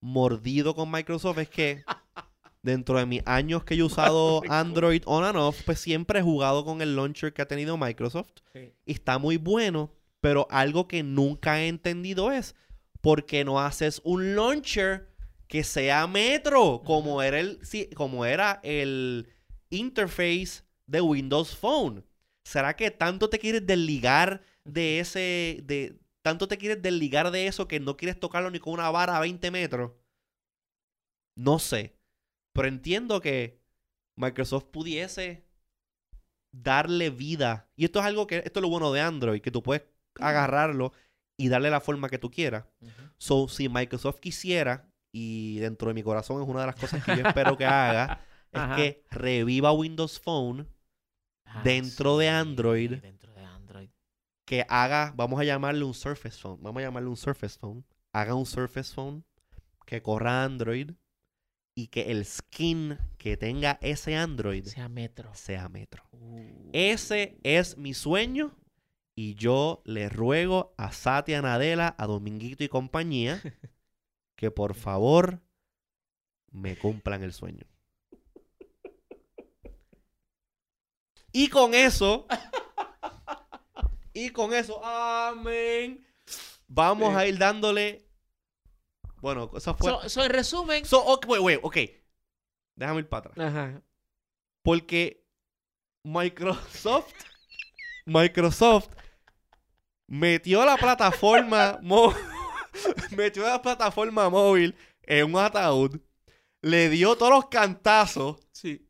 [0.00, 1.84] mordido con Microsoft es que
[2.62, 6.22] dentro de mis años que yo he usado Android on and off, pues siempre he
[6.22, 8.40] jugado con el launcher que ha tenido Microsoft.
[8.52, 8.72] Sí.
[8.84, 12.54] Y está muy bueno, pero algo que nunca he entendido es
[13.06, 15.08] por qué no haces un launcher
[15.46, 19.32] que sea Metro, como era el, sí, como era el
[19.70, 22.04] interface de Windows Phone.
[22.44, 27.68] ¿Será que tanto te quieres desligar de ese, de, tanto te quieres desligar de eso
[27.68, 29.92] que no quieres tocarlo ni con una vara a 20 metros?
[31.36, 31.96] No sé.
[32.54, 33.62] Pero entiendo que
[34.16, 35.46] Microsoft pudiese
[36.50, 37.70] darle vida.
[37.76, 39.84] Y esto es algo que, esto es lo bueno de Android, que tú puedes
[40.18, 40.92] agarrarlo
[41.36, 42.64] y darle la forma que tú quieras.
[43.18, 47.16] So, si Microsoft quisiera, y dentro de mi corazón es una de las cosas que
[47.16, 48.20] yo espero que haga,
[48.52, 48.76] es Ajá.
[48.76, 50.68] que reviva Windows Phone,
[51.48, 52.96] Ah, Dentro de Android.
[53.00, 53.88] Dentro de Android.
[54.44, 58.34] que haga, vamos a llamarle un Surface Phone, vamos a llamarle un Surface Phone, haga
[58.34, 59.24] un Surface Phone
[59.86, 60.90] que corra Android
[61.76, 65.30] y que el skin que tenga ese Android Sea Metro.
[65.34, 66.02] sea Metro.
[66.12, 66.70] Uh.
[66.72, 68.52] Ese es mi sueño
[69.18, 73.40] y yo le ruego a Satya Nadella, a Dominguito y compañía
[74.36, 75.40] que por favor
[76.50, 77.66] me cumplan el sueño.
[81.32, 82.26] Y con eso,
[84.12, 86.06] y con eso, amén.
[86.68, 88.06] Vamos a ir dándole.
[89.20, 89.90] Bueno, eso fue.
[89.90, 90.84] So, so, en resumen.
[90.84, 91.76] So, ok, wait, wait, ok.
[92.74, 93.48] Déjame ir para atrás.
[93.48, 93.82] Ajá.
[94.62, 95.26] Porque
[96.04, 97.12] Microsoft,
[98.06, 98.88] Microsoft
[100.06, 102.14] metió la plataforma, mo-
[103.16, 106.00] metió la plataforma móvil en un ataúd,
[106.62, 108.86] le dio todos los cantazos, Sí.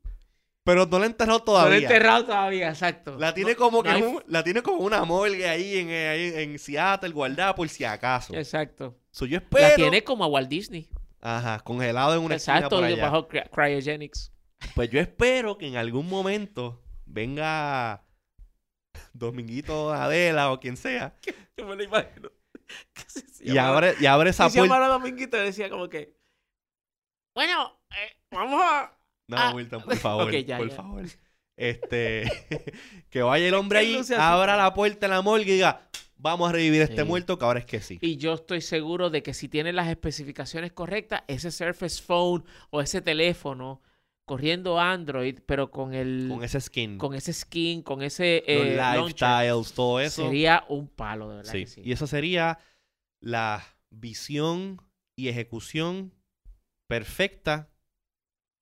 [0.64, 1.78] pero no la enterró No lo he todavía.
[1.88, 3.16] enterrado todavía, exacto.
[3.18, 5.90] La tiene No- como no que hay- un- la tiene como una morgue ahí en,
[5.90, 8.34] eh, ahí en Seattle guardada por si acaso.
[8.34, 8.98] Exacto.
[9.10, 9.74] So, yo La espero.
[9.76, 10.88] tiene como a Walt Disney.
[11.20, 13.02] Ajá, congelado en una esquina Exacto, por y allá.
[13.02, 14.32] bajo cry- cryogenics.
[14.74, 18.04] Pues yo espero que en algún momento venga
[19.18, 21.14] Dominguito Adela o quien sea
[21.56, 22.30] Yo me lo imagino.
[23.06, 24.88] Se y abre, y abre esa puerta.
[24.88, 26.14] Dominguito, decía como que...
[27.34, 28.92] Bueno, eh, vamos a...
[29.28, 30.74] No, Ah, Wilton, por favor, ya, por ya.
[30.74, 31.04] favor.
[31.56, 32.30] Este,
[33.10, 36.52] que vaya el hombre ahí, abra la puerta en la morgue y diga, vamos a
[36.52, 37.08] revivir a este Sí.
[37.08, 37.98] muerto, que ahora es que sí.
[38.02, 42.80] Y yo estoy seguro de que si tiene las especificaciones correctas, ese Surface Phone o
[42.82, 43.80] ese teléfono
[44.26, 48.76] corriendo Android, pero con el Con ese skin, con ese skin, con ese los eh,
[48.76, 50.24] launcher, lifestyles, todo eso.
[50.24, 51.52] sería un palo, de verdad.
[51.52, 51.60] Sí.
[51.60, 51.80] que sí.
[51.84, 52.58] Y eso sería
[53.20, 54.82] la visión
[55.16, 56.12] y ejecución
[56.88, 57.70] perfecta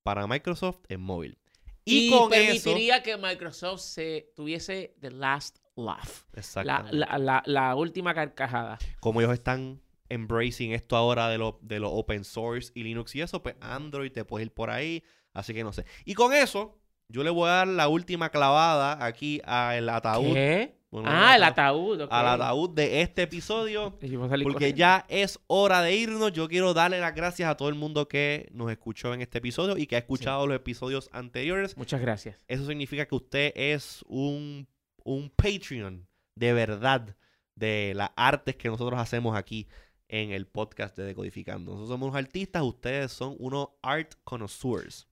[0.04, 1.38] para Microsoft en móvil.
[1.84, 2.62] Y, Y, con eso.
[2.64, 6.24] permitiría que Microsoft se tuviese the last laugh,
[6.64, 8.78] la, la, la, la última carcajada.
[9.00, 13.22] Como ellos están embracing esto ahora de lo, de lo open source y Linux y
[13.22, 15.02] eso, pues Android te puedes ir por ahí.
[15.34, 15.84] Así que no sé.
[16.04, 16.78] Y con eso,
[17.08, 20.32] yo le voy a dar la última clavada aquí al ataúd.
[20.32, 20.78] ¿Qué?
[20.90, 22.02] Bueno, ah, el ataúd.
[22.02, 22.12] ok.
[22.12, 23.98] Al ataúd de este episodio.
[23.98, 24.76] Porque corriendo.
[24.76, 26.32] ya es hora de irnos.
[26.32, 29.76] Yo quiero darle las gracias a todo el mundo que nos escuchó en este episodio
[29.76, 31.76] y que ha escuchado los episodios anteriores.
[31.76, 32.44] Muchas gracias.
[32.46, 34.68] Eso significa que usted es un,
[35.02, 36.06] un Patreon
[36.36, 37.16] de verdad
[37.56, 39.66] de las artes que nosotros hacemos aquí
[40.06, 41.72] en el podcast de Decodificando.
[41.72, 45.08] Nosotros somos unos artistas, ustedes son unos art connoisseurs.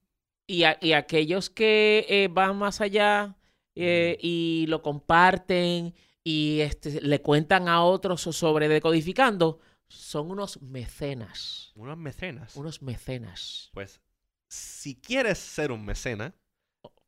[0.47, 3.35] Y, a- y aquellos que eh, van más allá
[3.75, 11.71] eh, y lo comparten y este, le cuentan a otros sobre decodificando, son unos mecenas.
[11.75, 12.55] Unos mecenas.
[12.55, 13.69] Unos mecenas.
[13.73, 14.01] Pues,
[14.49, 16.33] si quieres ser un mecena,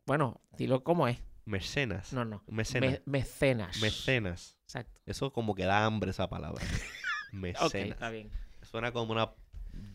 [0.06, 1.18] Bueno, dilo como es.
[1.46, 2.14] mecenas.
[2.14, 2.44] No, no.
[2.48, 2.88] Mecena.
[2.88, 3.80] Me- mecenas.
[3.82, 4.58] Mecenas.
[4.64, 5.00] Exacto.
[5.06, 6.64] Eso como que da hambre esa palabra.
[7.32, 7.92] Mecenas.
[7.92, 8.32] está bien.
[8.64, 9.34] Suena como una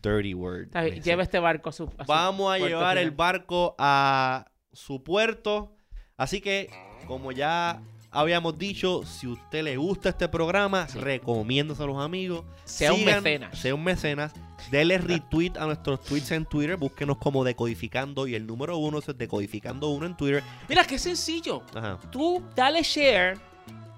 [0.03, 0.69] dirty word.
[1.03, 1.85] Lleva este barco a su.
[1.99, 5.77] a su Vamos a llevar el barco a su puerto.
[6.17, 6.71] Así que,
[7.07, 10.99] como ya habíamos dicho, si a usted le gusta este programa, Sí.
[10.99, 12.45] a los amigos.
[12.65, 13.59] Sea un mecenas.
[13.59, 14.33] Sea un mecenas.
[14.71, 16.77] Dele retweet a nuestros tweets en Twitter.
[16.77, 18.27] Búsquenos como Decodificando.
[18.27, 20.43] Y el número uno es Decodificando uno en Twitter.
[20.69, 21.63] Mira, qué sencillo.
[21.75, 21.99] Ajá.
[22.11, 23.39] tú dale share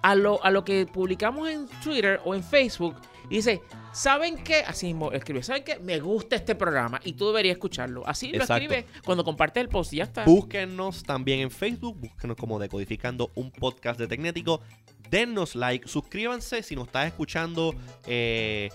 [0.02, 2.96] a lo, a lo que publicamos en Twitter o en Facebook
[3.32, 3.62] y dice,
[3.94, 4.56] ¿saben qué?
[4.56, 5.78] Así mismo escribe, ¿saben qué?
[5.78, 8.06] Me gusta este programa y tú deberías escucharlo.
[8.06, 10.26] Así lo escribe cuando compartes el post y ya está.
[10.26, 14.60] Búsquenos también en Facebook, búsquenos como Decodificando un podcast de Tecnético.
[15.10, 17.74] Dennos like, suscríbanse si nos estás escuchando
[18.06, 18.68] eh,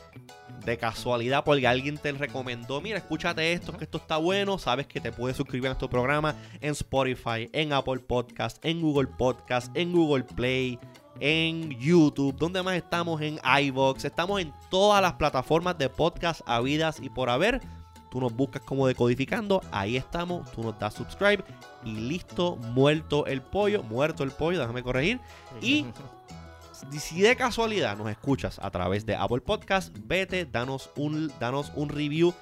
[0.66, 2.82] de casualidad porque alguien te recomendó.
[2.82, 4.58] Mira, escúchate esto, que esto está bueno.
[4.58, 9.10] Sabes que te puedes suscribir a nuestro programa en Spotify, en Apple Podcast, en Google
[9.20, 10.80] Podcast, en Google Play,
[11.20, 12.36] en YouTube.
[12.36, 13.22] ¿Dónde más estamos?
[13.22, 14.06] En iVoox.
[14.06, 17.62] Estamos en todas las plataformas de podcast habidas y por haber.
[18.10, 21.44] Tú nos buscas como decodificando, ahí estamos, tú nos das subscribe
[21.84, 25.20] y listo, muerto el pollo, muerto el pollo, déjame corregir.
[25.62, 25.86] Y
[27.00, 31.90] si de casualidad nos escuchas a través de Apple Podcast, vete, danos un, danos un
[31.90, 32.34] review.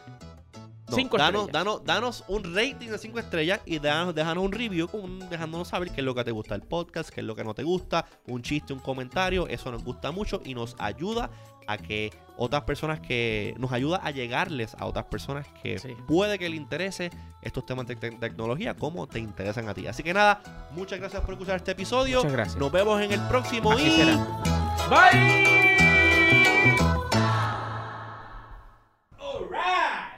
[0.88, 4.88] No, cinco danos, danos, danos, un rating de 5 estrellas y danos, déjanos un review
[5.29, 7.55] dejándonos saber qué es lo que te gusta el podcast, qué es lo que no
[7.55, 9.47] te gusta, un chiste, un comentario.
[9.47, 11.31] Eso nos gusta mucho y nos ayuda
[11.67, 16.49] a que otras personas que nos ayuda a llegarles a otras personas que puede que
[16.49, 17.09] le interese
[17.41, 19.88] estos temas de tecnología como te interesan a ti.
[19.88, 22.17] Así que nada, muchas gracias por escuchar este episodio.
[22.17, 22.57] Muchas gracias.
[22.57, 24.05] Nos vemos en el próximo Así y
[24.89, 25.55] bye.
[29.17, 30.11] All.